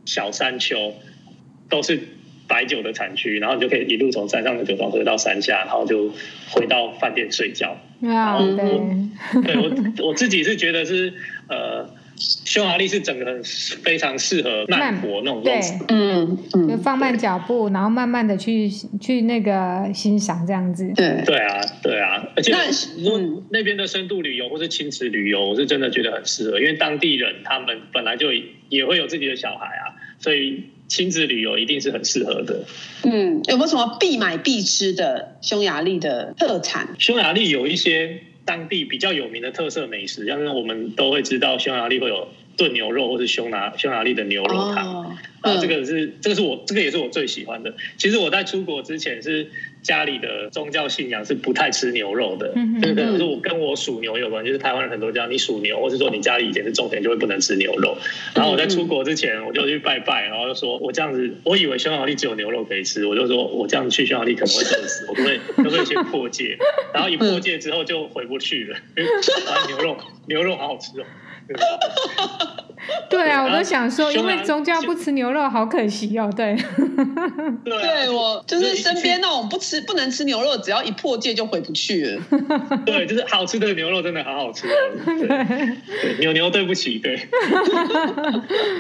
[0.05, 0.94] 小山丘
[1.68, 2.01] 都是
[2.47, 6.12] 白酒的产区，然后你就可以一路从山上的酒庄喝到山下，然后就
[6.51, 7.77] 回到饭店睡觉。
[8.01, 11.12] 然后我对我我自己是觉得是
[11.49, 11.98] 呃。
[12.44, 18.68] 匈牙利是整个很非常适合慢活那种路子，嗯嗯，就放慢脚步，然后慢慢的去
[19.00, 20.90] 去那个欣赏这样子。
[20.96, 22.52] 对对啊对啊，而且
[22.98, 28.33] 如果那边的深度旅游或是亲子旅游，我是真的觉得很适合，因为当地人他们本来就
[28.68, 32.64] 也会有自己的小孩啊，所以亲子旅游一定是很适合的。
[33.04, 36.88] 嗯，有没有什么必买必吃的匈牙利的特产？
[36.98, 38.22] 匈牙利有一些。
[38.49, 45.05] 当地比较有名的特色美食，像是我们都会知道，匈牙利会有炖牛肉，或是匈牙匈牙利的牛肉汤。
[45.05, 47.75] 哦、然后这个是，这个是我，这个也是我最喜欢的。
[47.99, 49.51] 其实我在出国之前是。
[49.83, 57.97] 家里的宗教信仰是不太吃牛肉的，这个可能是我跟我属牛有关，就是台湾人很多这样你属牛，或是说你家里以前是种田就会不能吃牛肉。
[58.35, 66.59] 然后我在出国之前我就去拜拜，然后就说我这样子，我以为匈牙利只有牛肉可以吃，我就说我这样子去匈牙利可能会饿死，我都会都会先破戒，
[66.93, 69.11] 然后一破戒之后就回不去了， 因为
[69.69, 71.05] 牛肉牛肉好好吃哦。
[73.11, 76.31] 对啊，我都想说，因为宗教不吃牛肉，好可惜哦。
[76.35, 76.57] 对，
[77.65, 82.23] 对我就是身边那种不吃不能吃牛肉，只要一破戒就回不去了。
[82.87, 84.71] 对，就是好吃的牛肉真的好好吃哦。
[85.05, 87.29] 对，牛牛对不起，对。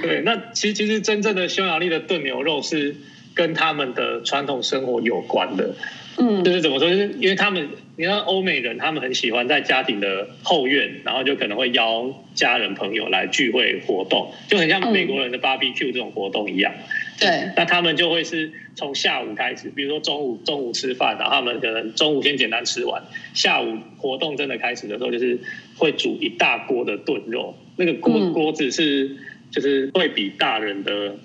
[0.02, 2.96] 对，那其实其实真正的匈牙利的炖牛肉是
[3.34, 5.74] 跟他们的传统生活有关的。
[6.18, 6.88] 嗯，就是怎么说？
[6.88, 7.68] 就是因为他们。
[7.98, 16.72] 你看欧美人，他们很喜欢在家庭的后院，然后就可能会邀家人朋友来聚会活动，就很像美国人的 barbecue 这种活动一样。
[17.18, 23.02] 对，那他们就会是从下午开始，比如说中午中午吃饭，然后他们可能中午先简单吃完，
[23.34, 25.36] 下午活动真的开始的时候，就是
[25.76, 29.16] 会煮一大锅的炖肉，那个锅锅子是
[29.50, 31.16] 就是会比大人的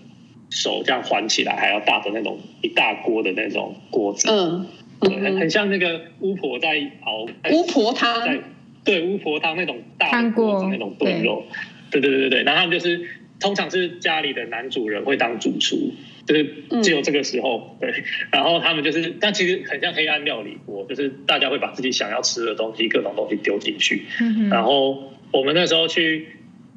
[0.49, 4.27] 手这样环起来还要大的那种一大锅的那种锅子。
[4.31, 4.65] 嗯。
[5.03, 8.43] 对，很很像那个巫婆在熬巫婆汤，
[8.83, 11.45] 对巫婆汤那种大锅子那种炖肉，
[11.91, 12.43] 对对对对对。
[12.43, 13.07] 然后他们就是
[13.39, 15.93] 通常是家里的男主人会当主厨，
[16.25, 16.43] 就是
[16.81, 17.93] 只有这个时候，对。
[18.31, 24.03] 然后他们就是，但其实很像黑暗料理锅，就是大家会把自己想要吃的东西，各种东西丢进去。
[24.49, 26.27] 然后我们那时候去。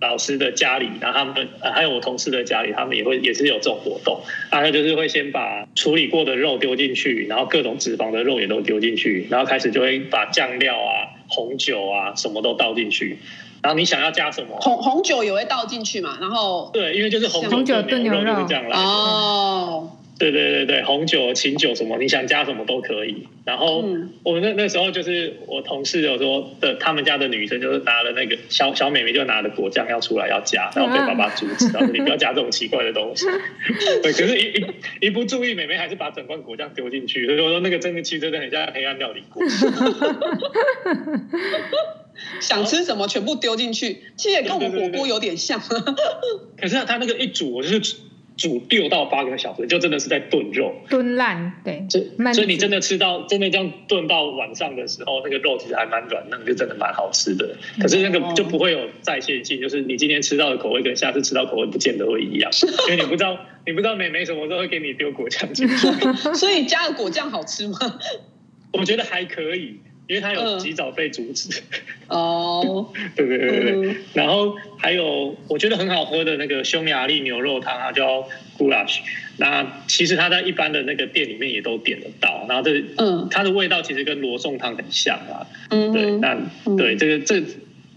[0.00, 4.20] 老师的家里，然后他们还有我同事的家里，他们也会也是有这种活动。
[4.50, 13.18] 大概就是会先把处理过的肉丢进去，然后各种脂肪的肉也都丢进去，然后开始就会把酱料啊、红酒啊什么都倒进去。
[13.62, 14.56] 然后你想要加什么？
[14.60, 16.18] 红红酒也会倒进去嘛？
[16.20, 18.76] 然后对，因为就是红酒炖牛肉就是这样来的。
[18.76, 19.95] 哦。
[20.18, 23.28] 对对对对，红酒、清酒什么，你想加什么都可以。
[23.44, 23.84] 然后
[24.22, 33.26] 我们那那时候就是我同事有说的，他们家的女生就是拿了那个小小妹妹就拿了果酱要出来要加，然后被爸爸阻止，然后你不要加这种奇怪的东西。
[34.02, 34.66] 对，可是一一
[35.06, 37.26] 一不注意，妹妹还是把整罐果酱丢进去。
[37.26, 39.42] 所以我说那个真的其实真的很像黑暗料理锅。
[42.40, 45.60] 想吃什么全部丢进去，其实也跟我们火锅有点像。
[46.58, 47.96] 可是他那个一煮，我就是。
[48.36, 51.86] 煮六到八个小时，就真的是在炖肉，炖烂，对。
[52.34, 57.56] 所以你真的吃到，真的这样炖到晚上的时候，那个肉其实还蛮软，嫩就真的蛮好吃的。
[57.80, 62.50] 可是那个就不会有再现性，就是你今天吃到的口味跟下次吃到口味不见得会一样，
[62.88, 65.74] 因为你不知道，你不知道美眉什么时候会给你丢果酱进去。
[66.34, 67.78] 所以加了果酱好吃吗？
[68.72, 69.80] 我觉得还可以。
[70.08, 71.62] 因为它有及早被阻止，
[72.06, 78.98] 呃、哦，对对对对对，嗯、然后还有我觉得很好喝的那个匈牙利牛肉汤，它叫 Goulash。
[79.38, 82.46] 那其实它在一般的那个店里面也都点得到。
[82.48, 85.44] 然后这嗯，它的味道其实跟罗宋汤很像啊。
[85.70, 87.42] 嗯，对，那、嗯、对这个这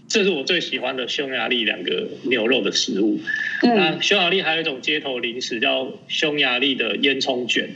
[0.08, 3.20] 这是我最喜欢的匈牙利两个牛肉的食物。
[3.62, 7.70] 嗯、那匈牙利还有一种街头零食叫匈牙利的烟囱卷，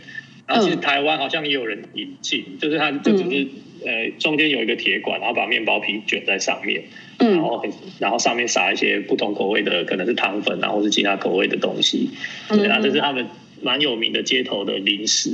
[0.48, 3.46] 然后其实台湾好像也有人引进，就是它就只是。
[3.84, 6.82] 嗯呃，中间有一个铁管，然后把面包皮卷在上面，
[7.18, 12.10] 然后很然后上面撒一些不同口味的，可能是糖粉啊，或是其他口味的东西。
[12.48, 13.26] 对啊，这是他们
[13.62, 15.30] 蛮有名的街头的零食。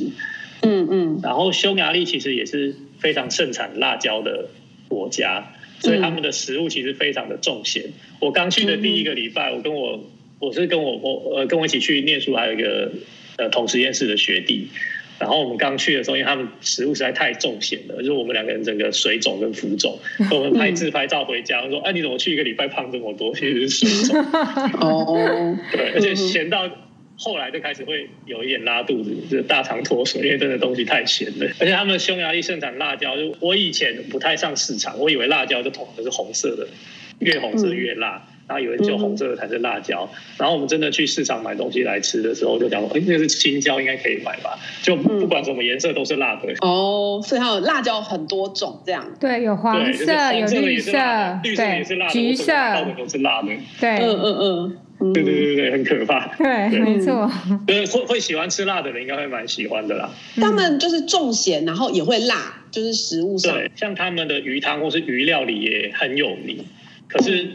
[0.62, 1.20] 嗯嗯。
[1.22, 4.48] 然后匈牙利其实也是非常盛产辣椒的
[4.88, 7.84] 国家，所以他们的食物其实非常的重咸。
[8.18, 12.92] 我刚去的第一个礼拜，我跟我我是跟我我呃跟我一起去念书，还有一个
[13.36, 14.68] 呃同实验室的学弟。
[15.20, 19.98] 然后我们刚去的时候，因为他们食物实在太重咸了，就是我们两个人整个水肿跟浮肿。
[20.32, 23.34] 我们拍自拍照回家，我说：“哎，你怎么去一个礼拜胖这么多？
[23.34, 24.18] 其实是水肿。
[24.80, 26.66] ”哦， 对，而且咸到
[27.18, 31.46] 后来就开始会有一点拉肚子，就是大肠脱水，因为真的东西太咸了。
[31.60, 36.66] 而且他们匈牙利盛产辣椒，就我以前不太上市场，我以为辣椒就通常是红色的，
[37.18, 38.26] 越红色越辣。
[38.50, 44.58] 然后以为只有红色的才是辣椒，嗯、然后我们真的去市场买东西来吃的时候，就讲说，哎，那个是青椒，应该可以买吧？
[44.82, 46.50] 就不管什么颜色都是辣的。
[46.50, 49.06] 嗯、哦，所以它有辣椒很多种，这样。
[49.20, 50.98] 对，有黄色，有绿色，
[51.44, 52.52] 绿色也是辣的，橘色
[52.98, 53.48] 都是辣的。
[53.78, 56.34] 对，嗯嗯嗯，对对对对，很可怕。
[56.36, 57.30] 对，对没错。
[57.68, 60.10] 对，会会喜欢吃辣的人应该会蛮喜欢的啦。
[60.34, 63.54] 他们就是重咸，然后也会辣，就是食物上。
[63.54, 66.64] 对，像他们的鱼汤或是鱼料理也很有名，
[67.06, 67.50] 可是。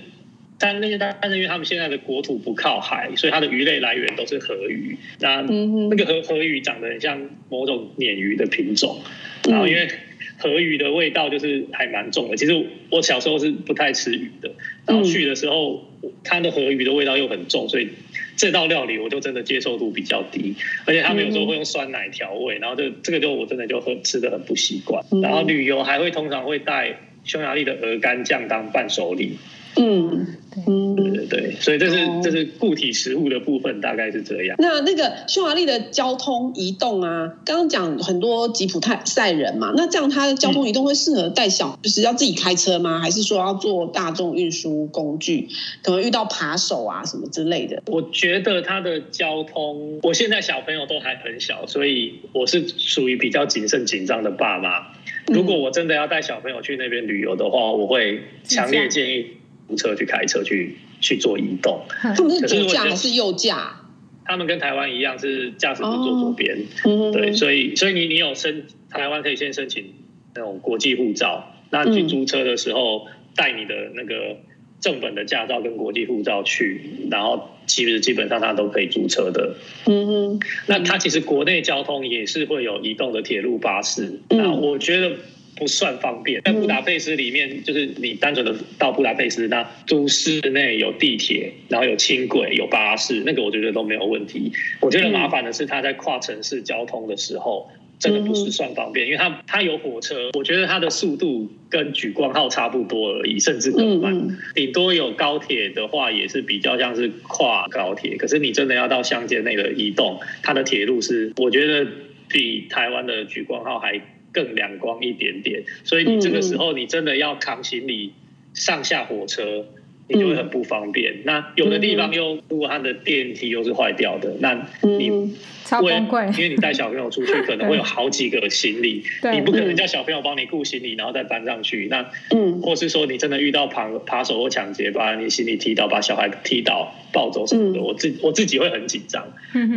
[0.56, 4.98] 嗯但那些，但是因为他们现在的国土不靠海，所以它的鱼类来源都是河鱼。
[5.20, 9.02] 那那个河河鱼长得很像某种鲶鱼的品种，
[9.50, 9.89] 然后因为
[10.38, 12.38] 河鱼的味道就是还蛮重的。
[12.38, 12.54] 其实
[12.89, 14.50] 我小时候是不太吃鱼的，
[14.88, 15.84] 然后去的时候，
[16.24, 17.89] 它的河鱼的味道又很重，所以
[18.38, 20.56] 这道料理我就真的接受度比较低。
[20.86, 25.04] 而且他们有时候会用酸奶调味，然后这这个就我真的就喝吃的很不习惯。
[25.22, 29.38] 然后旅游还会通常会带匈牙利的鹅肝酱当伴手礼。
[29.77, 30.27] 嗯
[30.65, 34.55] 嗯，对，所以这是、这是固体食物的部分，大概是这样。
[34.57, 43.01] 那那个匈牙利的交通移动啊，刚刚讲很多吉普泰赛人嘛，那这样他的交通移动会适合带小，就是要自己开车吗？
[43.01, 45.49] 还是说要坐大众运输工具？
[45.83, 47.83] 可能遇到扒手啊什么之类的？
[47.88, 54.88] 我觉得他的交通，我现在小朋友都还很小，所以我是属于比较谨慎紧张的爸妈。
[55.27, 59.25] 如果我真的要带小朋友去那边旅游的话，我会强烈建议。
[59.67, 63.82] 租车去开车去去做移动，他们是左驾还是右驾？
[64.28, 69.93] 他们跟台湾一样是驾驶座坐左边，哦、对，所以所以你你有申台湾可以先申请
[70.34, 74.38] 那种国际护照，那你去租车的时候带你的那个
[74.82, 79.58] 正本的驾照跟国际护照去，然后其实基本上他都可以租车的。
[79.86, 85.17] 嗯哼，那他其实国内交通也是会有移动的铁路巴士，嗯、那我觉得。
[85.56, 94.52] 不算方便，在布达佩斯里面，就是你单纯的到布达佩斯，那都市内有地铁，然后有轻轨、有巴士，那个我觉得都没有问题。
[94.82, 104.38] 我觉得麻烦的是它在跨城市交通的时候，真的不是算方便，因为它它有火车，我觉得它的速度跟莒光号差不多而已，甚至更慢。
[104.54, 108.18] 顶多有高铁的话，也是比较像是跨高铁。
[108.18, 111.88] 可是你真的要到乡间内的移动，它的铁路是我觉得
[112.28, 114.02] 比台湾的莒光号还。
[114.36, 118.12] 更两光一点点，所以你这个时候你真的要扛行李
[118.54, 119.65] 上下火车，
[120.08, 121.22] 你就会很不方便。
[121.26, 125.36] 那有的地方又如果它的电梯又是坏掉的，那你。
[125.65, 129.02] 超崩溃，因为你带小朋友出去 可能会有好几个行李，
[129.34, 131.88] 你不可能叫小朋友帮你顾行李，然后再搬上去。
[131.89, 139.26] 那，嗯，或是说你真的遇到扒扒手或抢劫，把你行李踢倒，把小孩踢倒、抱走什么的，我自我自己会很紧张。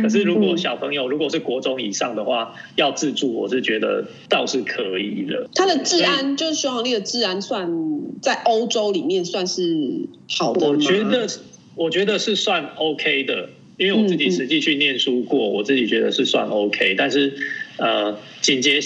[0.03, 5.49] 可是如果小朋友如果是国中以上的话，要自助，我是觉得倒是可以的。
[5.55, 7.67] 他的治安就是匈牙利的治安，算
[8.21, 10.67] 在欧洲里面算是好的？
[10.67, 11.27] 我觉得
[11.75, 13.49] 我觉得是算 OK 的。
[13.77, 17.33] 因为我自己实际去念书过，嗯嗯、我自己觉得是算 OK，但是
[17.77, 18.81] 呃，警戒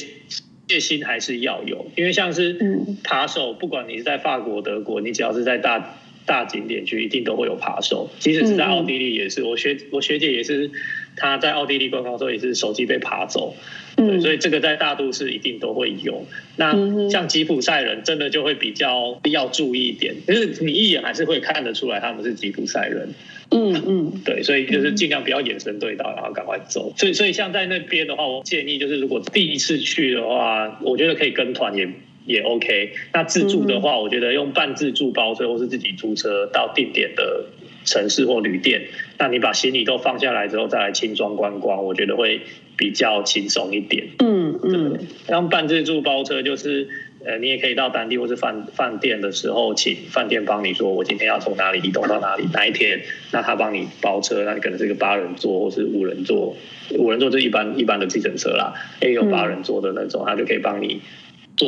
[0.68, 1.88] 戒心还是要有。
[1.98, 2.56] 因为像是
[3.04, 8.08] 扒手，不管你是在法国、德国，你只要是在大大景点去，一定都会有扒手。
[8.20, 10.70] 即使是在奥地利也是，我学我学姐也是，
[11.16, 13.56] 她在奥地利观光的时候也是手机被扒走。
[13.96, 16.26] 对，所以这个在大都市一定都会有。
[16.56, 16.74] 那
[17.10, 23.14] 像吉普赛人，真的就会比较要注意一点，就是你一眼还是会看得出来他们是吉普赛人。
[23.52, 26.92] 嗯嗯，对，所以就是尽量不要眼神对到，然后赶快走。
[26.98, 31.88] 所以，所以像在那边的话，我建议就是，如果第一次去的话，我觉得可以跟团也
[32.26, 32.94] 也 OK。
[33.14, 37.46] 那自助的话，我觉得用半自助包车或是自己租车到定点的
[37.86, 38.82] 城市或旅店，
[39.18, 42.42] 那你把行李都放下来之后，再来轻装观光，我觉得会
[42.78, 44.08] 比较轻松一点。
[44.20, 46.88] 嗯嗯，像半自助包车就是。
[47.26, 56.54] 呃，你也可以到当地或是饭饭店的时候，请饭店帮你说，我今天要从哪里移动到哪里，哪一天，那他帮你包车，那你可能是一个八人座或是五人座，
[57.00, 61.00] 五人座就一般一般的计程车啦，也有八人座的那种，他就可以帮你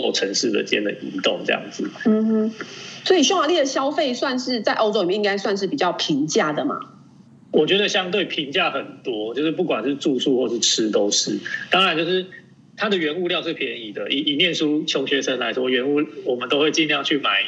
[0.02, 1.90] 做城市的间的移动这样子。
[2.06, 2.52] 嗯哼，
[3.04, 6.80] 所以匈牙利的消费算是在欧洲里面应该算是比较平价的嘛？
[7.52, 11.40] 我觉得相对平价很多，就是不管是住宿或是吃都是，
[11.70, 12.26] 当然就是。
[12.78, 17.46] 它的原物料是便宜的，以以念书穷学生来说，原物我们都会尽量去买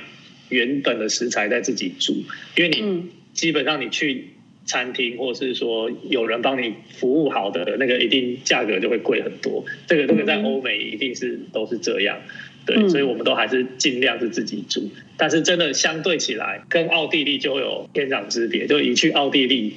[0.48, 2.14] 原本的食材在自己煮，
[2.56, 4.37] 因为你基本上你去
[4.68, 9.66] 餐厅或是说有人帮你服务好的那个，一定价格就会贵很多。
[9.88, 12.20] 这个这个在欧美一定是都是这样，
[12.66, 14.90] 对，所以我们都还是尽量是自己煮。
[15.18, 19.74] 但是真的相对起来，跟奥地利就会有天壤之别，就一去奥地利，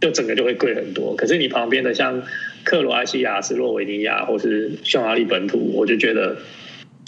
[0.00, 1.14] 就整个就会贵很多。
[1.16, 2.22] 可是你旁边的像
[2.64, 6.36] 克罗埃西亚、斯洛维尼亚或是匈牙利本土，我就觉得。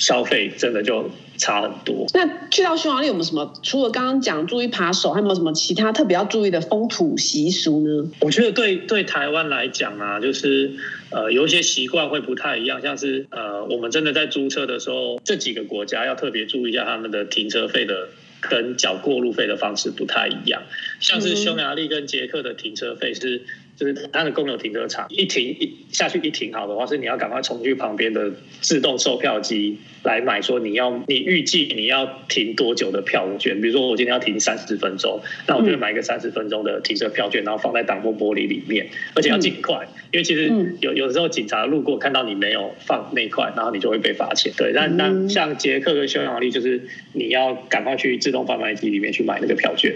[0.03, 2.05] 消费真的就差很多。
[2.12, 3.55] 那去到匈牙利有没有什么？
[3.62, 8.11] 除了刚刚讲注意扒手，还有没有什么其他特别要注意的风土习俗呢？
[8.20, 10.72] 我觉得对对台湾来讲啊，就是
[11.11, 18.09] 呃有一些习惯会不太一样，像是呃我们真的在租车的时候，这几个国家要特别注意一下他们的停车费的
[18.40, 20.62] 跟缴过路费的方式不太一样。
[20.98, 23.42] 像是匈牙利跟捷克的停车费是。
[23.74, 28.30] 就是它的公有停车场，一停一下去一停好的话，是你要赶快冲去旁边的
[28.61, 33.61] 自动售票机来买，说你要你预计你要停多久的票券。
[33.61, 44.53] 比如说我今天要停三十分钟，那我就买一个三十分钟的停车票券，然后放在挡风玻璃里面，而且要尽快，因为其实有有的时候警察路过看到你没有放那块，然后你就会被罚钱。
[44.57, 46.82] 对，那那像捷克跟匈牙利，就是
[47.12, 49.94] 你要赶快去自动贩卖机里面去买那个票券。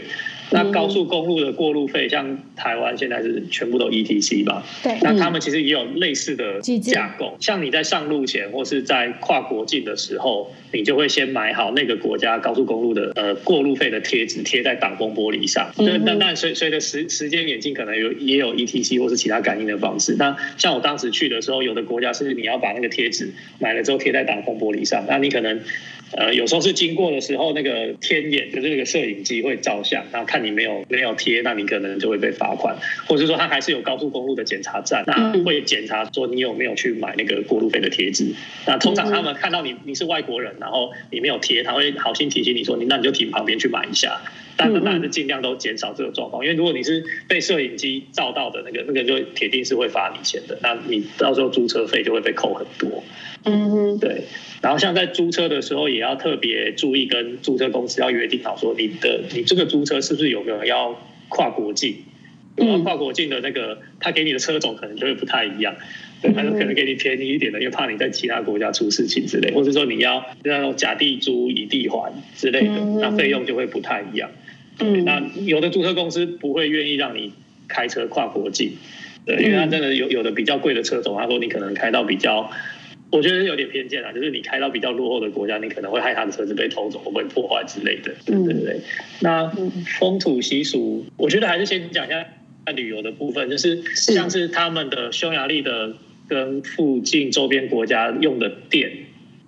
[0.53, 4.65] 那高速公路的过路费，像台湾现在是全部都 ETC 吧？
[4.81, 4.97] 对。
[5.03, 15.73] 那他们其实也有类似的架构，像你在上路前或是在跨国境的时候，你就会先买好那个国家高速公路的呃过路费的贴纸，贴在挡风玻璃上。
[15.79, 20.15] 那那那随随着时时间演进，可能有也有 ETC 或是其他感应的方式。
[20.19, 25.61] 那像我当时去的时候，有的国家是你要把那个贴纸买了之后贴在挡风玻璃上，那你可能。
[26.13, 32.77] 呃，有时候是经过的时候，那个天眼就是那个摄影机会照相，然后看你没有没有贴，那你可能就会被罚款，
[33.07, 38.33] 或者是说他还是有高速公路的检查站，那会检查说你有没有去买那个过路费的贴纸。
[38.67, 44.21] 那通常他们看到你你是外国人，然后你没有贴，他会好心提醒你说你那你就停旁边去买一下。
[44.57, 50.59] 但当然是尽量都减少这个状况，因为如果你是被摄影机照到的那个，那个就铁定是会罚你钱的。
[50.63, 53.05] 那你到时候租车费就会被扣很多。
[53.45, 54.23] 嗯哼，对。
[54.63, 60.99] 然后像在租车的时候，也要特别注意，跟租车公司要约定好，说你的你这个租车是不是有没有要
[61.29, 61.97] 跨国境？
[62.57, 65.77] 如果跨国境的那个，他给你的车种可能就会不太一样。
[66.23, 74.31] 对，他就可能给你便宜一点的，因为怕你在其他国家出事情之类，或者说你要那种假地租乙地还之类的，那费用就会不太一样。
[74.79, 77.33] 对，那有的租车公司不会愿意让你
[77.69, 78.73] 开车跨国境，
[79.25, 82.51] 对，因为他真的有有的比较贵的车种，他说你可能开到比较。
[83.09, 88.81] 我觉得有点偏见啊，就是你开到比较落后的国家，你可能会害他的车子被偷走或被破坏之类的，对对对？
[89.21, 89.49] 那
[90.01, 92.27] 风土习俗，我觉得还是先讲一下
[92.75, 95.95] 旅游的部分，就是像是他们的匈牙利的
[96.29, 98.91] 跟附近周边国家用的电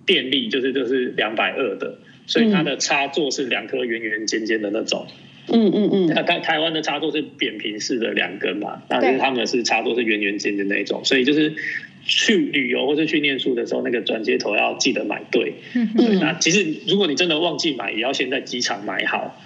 [0.09, 5.05] 电力，就是就是两百二的，所以它的插座是两颗圆圆尖尖的那种。
[5.53, 6.07] 嗯嗯嗯。
[6.07, 11.53] 那台台湾的插座是扁平式的两根嘛，那就是他们是插座是圆圆尖的那种，所以就是。
[12.01, 15.53] 去旅游或者去念书的时候，那个转接头要记得买对。
[15.75, 16.19] 嗯嗯。
[16.19, 19.39] 那其实如果你真的忘记买，也要先在机场买好。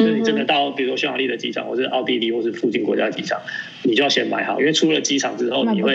[0.00, 0.06] 嗯。
[0.06, 3.40] 就是你真的到，比如说匈牙利的机场，或是奥地利，或是附近国家的机场，
[3.84, 5.94] 你就要先买好，因为出了机场之后，你会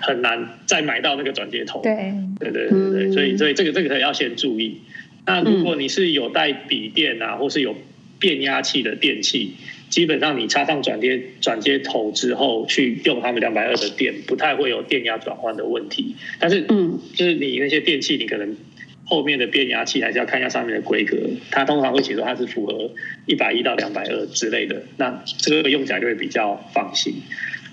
[0.00, 1.80] 很难再买到那个转接头。
[1.82, 2.14] 对。
[2.40, 4.80] 对对对对，所以所以这个这个可要先注意。
[5.26, 7.76] 那如果你是有带笔电啊，或是有
[8.18, 9.52] 变压器的电器。
[9.90, 16.16] 基本上你插上转接转接头之后，去用他们两百二的电，不太会有电压转换的问题。
[16.40, 18.56] 但是，嗯，就是你那些电器，你可能
[19.04, 21.16] 后面的变压器还是要看一下上面的规格。
[21.50, 22.90] 它通常会写说它是符合
[23.26, 27.14] 一百一到两百二之类的，那这个用起来就会比较放心。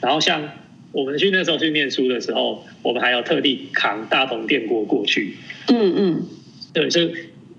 [0.01, 0.51] 然后像
[0.91, 5.35] 我们去那时候去念书的时候，我们还要特地扛大同电锅过去。
[5.67, 6.25] 嗯嗯，
[6.73, 7.13] 对，所以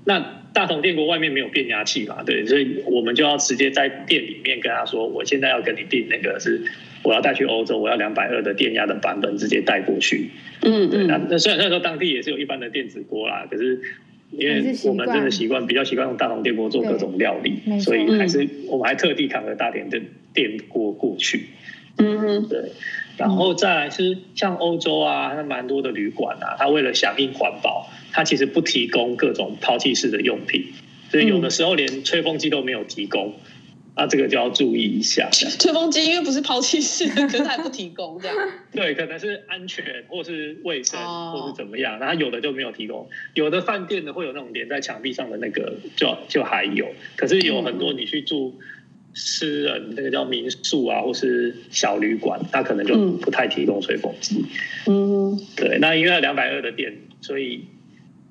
[0.05, 0.39] 那。
[0.55, 2.23] 大同电锅外面没有变压器嘛？
[2.25, 6.61] 对，所以我们就要直接在店里面跟他说，我现在要跟你订那个是，
[7.03, 10.31] 我要带去欧洲，我要两百二的电压的版本，直接带过去。
[10.63, 11.05] 嗯，对。
[11.05, 13.81] 那那虽然虽然说当地也是有一般的电子锅啦，可是
[14.31, 20.01] 因为我们真的习惯比较习惯用大同电锅做各种料理，所以还是我们还特地扛了大点的
[20.33, 21.47] 电锅过去。
[21.99, 22.73] 嗯哼，对。
[23.19, 27.91] 然后再来是像欧洲啊，它蛮多的旅馆啊，它为了响应环保。
[28.15, 30.67] 它其实不提供各种抛弃式的用品，
[31.11, 33.35] 所以有的时候连吹风机都没有提供，
[33.95, 35.29] 啊，这个就要注意一下。
[35.31, 38.37] 吹风机因为不是抛弃式的，可是还不提供这样。
[38.73, 40.99] 对，可能是安全或是卫生
[41.33, 43.09] 或是怎么样，然后有的就没有提供。
[43.35, 46.89] 有的饭店呢会有那种连在墙壁上的那个，就就还有。
[47.17, 48.59] 可是有很多你去住
[49.15, 54.45] 私人那个叫民宿啊，或是小旅馆，它可能就不太提供吹风机。
[54.87, 57.67] 嗯，对，那因为两百二的店，所以。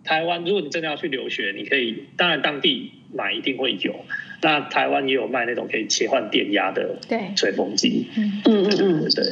[0.04, 4.04] 台湾，如果你真的要去留学，你可以，当然当地买一定会有。
[4.42, 6.98] 那台湾也有卖那种可以切换电压的
[7.36, 8.08] 吹风机。
[8.18, 8.42] 嗯。
[8.46, 9.24] 嗯嗯，对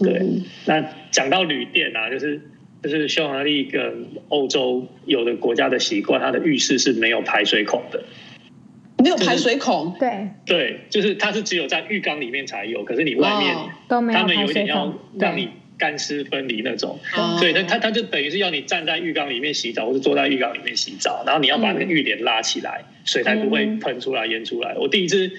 [0.00, 0.26] 对对。
[0.66, 2.40] 那讲到旅店啊，就是
[2.82, 8.04] 就是匈牙利跟欧洲有的国家的习惯，它的浴室是没有排水孔的。
[8.98, 10.28] 没有排水孔，对。
[10.46, 13.54] 对，就是它是只有在浴缸里面才有，可是你外面
[13.88, 16.98] 都没有，他们有点要让你干湿分离那种，
[17.38, 24.74] 所以它它它就等于是要你站在浴缸里面洗澡，或者坐在浴缸里面洗澡，然后你要把那个浴帘拉起来，水才不会喷出来淹出来。
[24.76, 25.30] 我第一次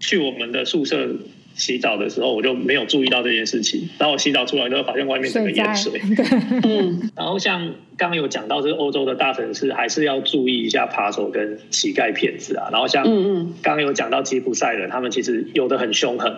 [0.00, 1.08] 去我们的宿舍。
[1.54, 6.00] 洗澡的时候我就没有注意到这件事情，然后我洗澡出来之后发现外面整个淹水。
[6.62, 12.68] 嗯，然后像刚刚有讲到，是欧洲的大城市还是要注意一下扒手跟乞丐骗子啊。
[12.70, 13.02] 然后像
[13.60, 16.32] 刚刚有讲到吉普赛人，他们其实有的很凶狠。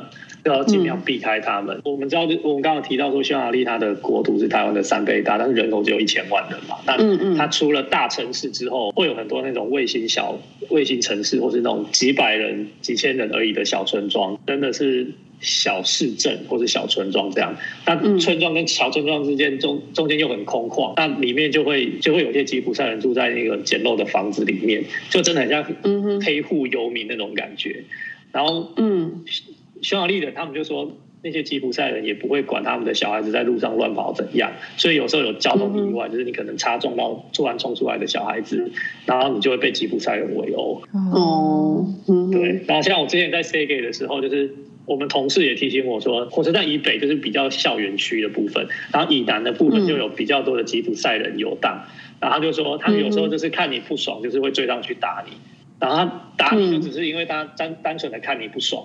[0.44, 1.76] 要尽量避开他们。
[1.76, 6.76] 嗯、我们知道，我们刚刚提到说，匈牙利它的国土是台湾的三倍大，但是人口只有一千万人嘛。
[6.86, 10.38] 那它除了大城市之后，会有很多那种卫星小
[10.68, 17.54] 卫星城市，或是那种几百人、几千人而已的小村庄，真的是小市镇或是小村庄这样。
[17.86, 25.64] 那村庄跟小村庄之间中中间又很空旷，那里面就会就会有些吉普赛人住在那个简陋的房子里面，就真的很像
[26.22, 27.84] 黑户游民那种感觉。
[28.32, 29.22] 然后，嗯。
[29.82, 38.70] 匈牙利人，他们就说那些吉普赛人也不会管他们的小孩子在路上乱跑怎样，所以有时候有交通意外，就是你可能擦撞到突然冲出来的小孩子，
[39.06, 40.82] 然后你就会被吉普赛人围殴。
[41.12, 41.86] 哦，
[42.32, 42.62] 对。
[42.66, 44.54] 然后像我之前在 Szeged 的时候，就是
[44.86, 51.84] 我们同事也提醒我说，火车站以北就是比较校园区的部分，然后以南的部分就有比较多的吉普赛人游荡。
[52.18, 55.32] 然后他就说，他们有时候就是看你不爽，就是会追上去打你，
[55.78, 58.84] 然后他打你就只是因为他单单纯的看你不爽。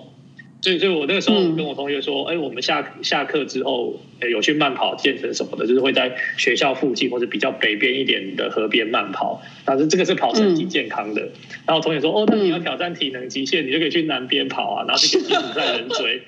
[0.66, 9.40] 所以，所以我那个时候跟我同学说，哎、嗯欸，我们下下课之后，有去慢跑、健身什么的，就是会在学校附近或者比较北边一点的河边慢跑。
[9.64, 11.22] 但是这个是跑身体健康的。
[11.22, 11.30] 嗯、
[11.66, 16.22] 然后我同学说，哦，那你要挑战体能极限，你就可以去南边跑啊，然后去跟吉普赛人 追，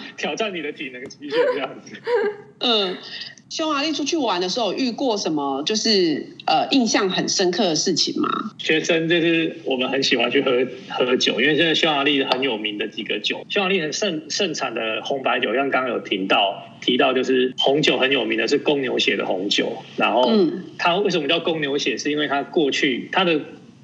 [0.16, 1.96] 挑战你的体能极限这样子。
[2.60, 2.96] 嗯。
[3.52, 8.26] 匈牙利出去玩的时候，遇过什么就是呃印象很深刻的事情吗？
[8.56, 10.52] 学生就是我们很喜欢去喝
[10.88, 20.32] 喝酒，因为现在匈牙利很有名的几个酒，匈牙利很盛盛产的红白酒，像刚刚有提到提到，就是红酒很有名的是公牛血的红酒，然后
[20.78, 21.98] 它为什么叫公牛血？
[21.98, 23.38] 是因为它过去它的。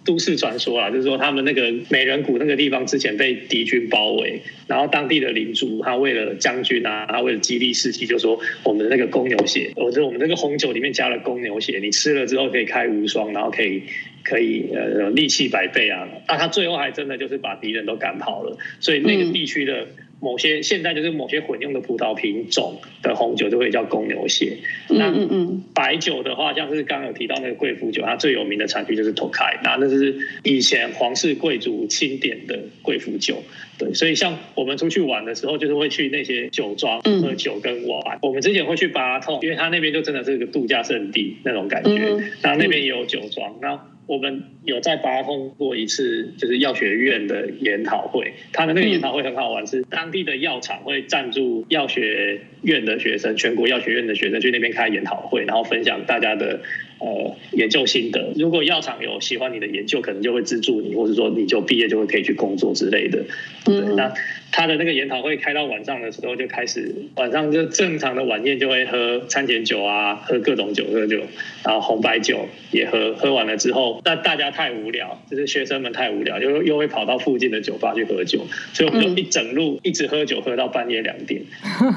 [0.08, 13.82] 都市传说啊，就是说他们那个美人谷那个地方之前被敌军包围，然后当地的领主他为了将军啊，他为了激励士气，就说我们的那个公牛血，或者我们那个红酒里面加了公牛血，你吃了之后可以开无双，然后可以
[14.24, 16.08] 可以呃力气百倍啊。
[16.26, 19.86] 那他最后还真的就是把敌人都赶跑了，所以那个地区的。
[20.20, 24.56] 某些现在就是某些混用的葡萄品种的红酒就会叫公牛血。
[24.88, 25.12] 那
[25.74, 33.42] 白酒的话，像是刚刚有提到那个贵腐酒，它最有名的产区就是 Tokai，那那是以前皇室贵族钦点的贵腐酒。
[33.78, 38.18] 对，所以像我们出去玩的时候，就是会去那些酒庄喝酒跟玩。
[38.22, 41.94] 我们之前会去巴通，因为它那边就真的是一个度假胜地那种感觉。
[42.42, 43.80] 然后那边也有酒庄，那。
[44.08, 48.34] 我们有在八通过一次，就是药学院的研讨会。
[48.52, 56.60] 他的那个研讨会很好玩，是当地的药厂会赞助药学院的学生，全国药学院的学生去那边开研讨会，然后分享大家的
[56.98, 58.32] 呃研究心得。
[58.36, 63.24] 如果药厂有喜欢你的研究，可能就会资助你，或者说你就毕业就会可以去工作之类的。
[63.66, 64.12] 嗯，那。
[64.50, 71.20] 他的那个研讨会开到晚上的时候就开始，晚上就正常的晚宴就会喝餐前酒啊，喝各种酒，喝酒，
[71.62, 73.12] 然后红白酒也喝。
[73.12, 81.42] 喝完了之后，那大家太无聊，就是学生们太无聊，又又会跑到附近的酒吧去喝酒，所以我们就一整路一直喝酒，喝到半夜两点。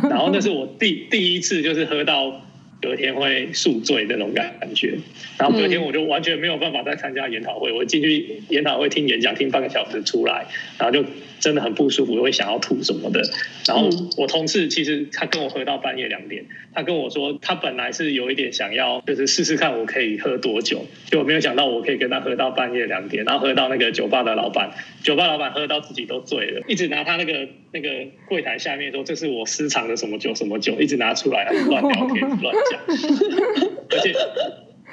[0.09, 2.41] 然后那是我第第一次，就是喝到
[2.81, 4.97] 隔天会宿醉那种感觉。
[5.37, 10.45] 然后隔天我就完全没有办法再参加研讨会，我进去研讨会听演讲，听半个小时出来，
[10.77, 11.05] 然后就。
[11.41, 13.21] 真的很不舒服，我会想要吐什么的。
[13.67, 24.71] 然后我同事其实他跟我喝到半夜两点，他跟我说他本来是有一点想要，就是试试看我可以喝多久，就我没有想到我可以跟他喝到半夜两点，然后喝到那个酒吧的老板，
[25.03, 27.89] 酒吧老板喝到自己都醉了，一直拿他那个那个
[28.27, 32.79] 柜台下面说，这是我私藏的什么酒什么酒，一直拿出来乱聊天乱讲，
[33.89, 34.13] 而且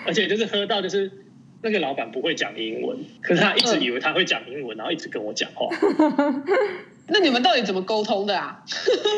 [0.06, 1.10] 而且就是喝到就是。
[1.62, 5.68] 那个老板不会讲英文，可是他一直以为他会讲英文，然后一直跟我讲话。
[7.10, 8.62] 那你们到底怎么沟通的啊？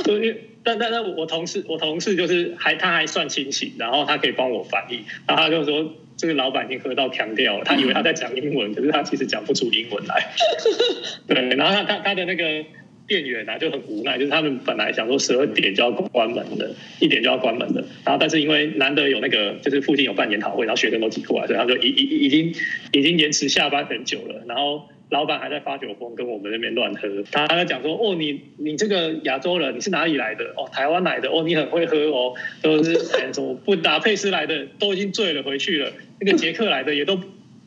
[0.63, 10.33] 但但但我同事我同事就是还他还算清醒，然后他可以帮我翻译，然后他就说这个老板已经喝到强调了，他以为他在讲英文，可是他其实讲不出英文来。
[11.27, 12.65] 对，然后他他他的那个。
[13.11, 22.55] 店员啊就很无奈，就是他们本来想说十二点就要关门的，一点就要关门的，然后但是因为难得有那个就是附近有办研讨会，然后学生都挤过来，所以他就已已已经
[22.93, 24.89] 已经延迟下班很久了，然后。
[25.11, 27.09] 老板还在发酒疯，跟我们那边乱喝。
[27.33, 30.45] 他还在讲说：“哦，你你这个亚洲人，你是哪里来的？
[30.57, 31.29] 哦，台湾来的。
[31.29, 32.33] 哦，你很会喝哦，
[32.63, 35.91] 都是什么布达佩斯来的，都已经醉了回去了。
[36.21, 37.19] 那个捷克来的也都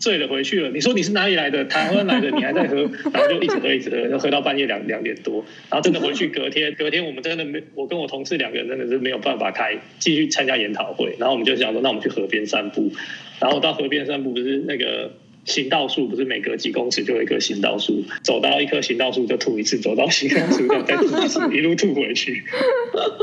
[0.04, 0.70] 醉了回去了。
[0.70, 1.64] 你说你是哪里来的？
[1.64, 2.76] 台湾来的，你还在喝，
[3.14, 5.46] 然后就一直喝，一直喝，就喝到半夜两两点多。
[5.70, 11.16] 然后真的回去，隔天隔天我们真的没，我跟我同事两个人真的是没有办法开继续参加研讨会。
[11.18, 12.92] 然后我们就想说，那我们去河边散步。
[13.40, 15.14] 然后到河边散步，不是那个。”
[15.46, 22.44] 行道树不是每隔几公尺就有一棵行道树，走到一棵行道树就吐一次，走到行道树再吐一次，一路吐回去。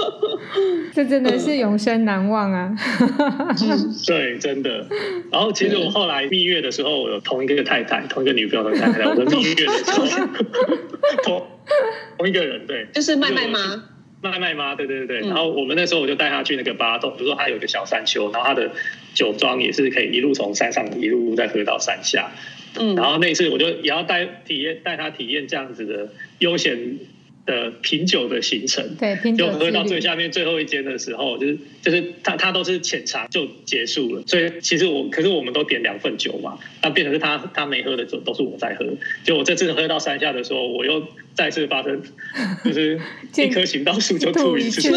[0.93, 2.75] 这真的是永生难忘啊！
[4.07, 4.87] 对，真的。
[5.31, 9.07] 然后其实我后来蜜月的时候，我有同一个太太，同一个女朋友的太太。
[9.09, 10.07] 我的蜜月的时候，
[11.25, 11.47] 同
[12.19, 13.85] 同一个人，对，就是麦麦吗？
[14.23, 18.71] 麦麦妈，对对对对，然后我们那时候我就带他去那个八洞，比如说他有一个小山丘，然后他的
[19.15, 22.31] 酒庄也是可以一路从山上一路再喝到山下，
[22.79, 26.99] 嗯，然后那次我就也要带体验带他体验这样子的悠闲
[27.47, 38.85] 的品酒的行程，对，品酒就喝到最下面最后一间的时候，就是就是他他都是浅尝就结束了，所以其实我可是我们都点两份酒嘛，那变成是他他没喝的酒都是我在喝，
[39.25, 41.09] 就我这次喝到山下的时候，我又
[41.41, 42.03] 再次发生
[42.63, 43.01] 就是
[43.35, 44.93] 一棵行道树就吐一次，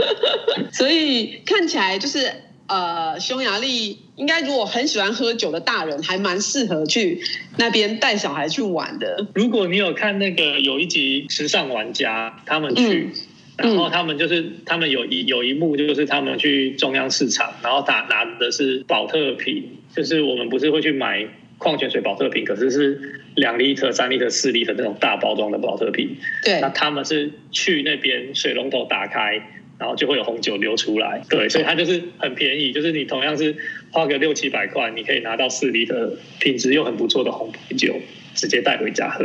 [0.72, 2.32] 所以看起来就是。
[2.70, 7.18] 呃，匈牙利应该如果很喜欢喝酒的大人，还蛮适合去
[7.56, 9.26] 那边带小孩去玩的。
[9.34, 13.08] 如果你有看那个有一集《时尚玩家》，他们去，
[13.56, 19.64] 嗯、然后他们就是他们有一有一幕就是他们去中央市场，然后打拿的是宝特瓶，
[19.96, 21.26] 就是我们不是会去买
[21.58, 26.16] 矿泉水保特瓶，可是是两立特、三立特、四立特那种大包装的保特瓶。
[26.42, 29.42] 对，那他们是去那边水龙头打开。
[29.80, 33.56] 然后就会有红酒流出来，对，所以它就是很便宜，就是你同样是
[33.92, 37.94] 花个六七百块，你可以拿到四升的品质又很不错的红啤酒，
[38.34, 39.24] 直接带回家喝。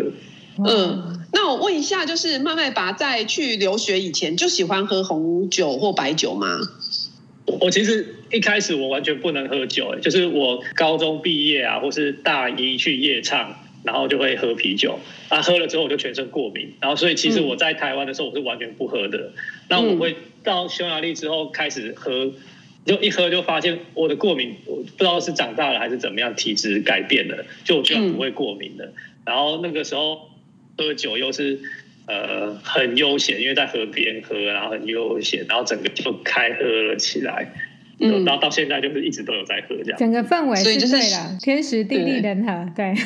[0.63, 6.59] 嗯，那我问一下，就是麦麦拔在去留学以前就喜欢喝红酒或白酒吗？
[7.59, 13.59] 我其实一开始我完全不能喝酒，就是我高中毕业啊，或是大一去夜唱。
[13.86, 19.17] 然后就会喝啤酒，啊，喝了之后我就全身过敏，然后所以其实我在台湾的时候我是完全不喝的。
[19.17, 19.34] 嗯、
[19.67, 22.31] 那我会到匈牙利之后开始喝，
[22.86, 28.86] 就一喝就发现我的过敏，我不知道是长大了还是怎么样，体质改变了，就我居然不会过敏了。
[28.86, 28.93] 嗯、
[29.25, 30.29] 然后那个时候
[30.77, 31.59] 喝酒又是
[32.07, 37.53] 呃很悠闲，因为在河边喝，然后很悠闲，然后整个就开喝了起来。
[38.04, 42.93] 嗯，到到现在就是一直都有在喝这样，整个氛围是对了，天时地利人和，对。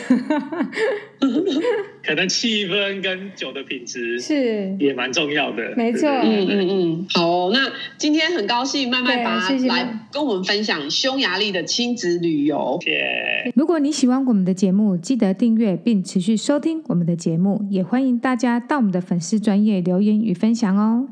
[2.06, 6.08] 可能气氛跟酒的品质是也蛮重要的，没错。
[6.10, 12.80] 嗯嗯嗯，好哦，那今天很高兴麦麦拔来跟我们分享匈牙利的亲子旅游。
[12.82, 13.52] 谢谢。
[13.56, 21.10] 如果你喜欢我们的节目，记得订阅并持续收听我们的节目，也欢迎大家到我们的粉丝专业留言与分享哦。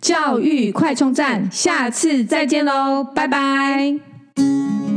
[0.00, 4.93] 教育快充站下次再见喽拜拜。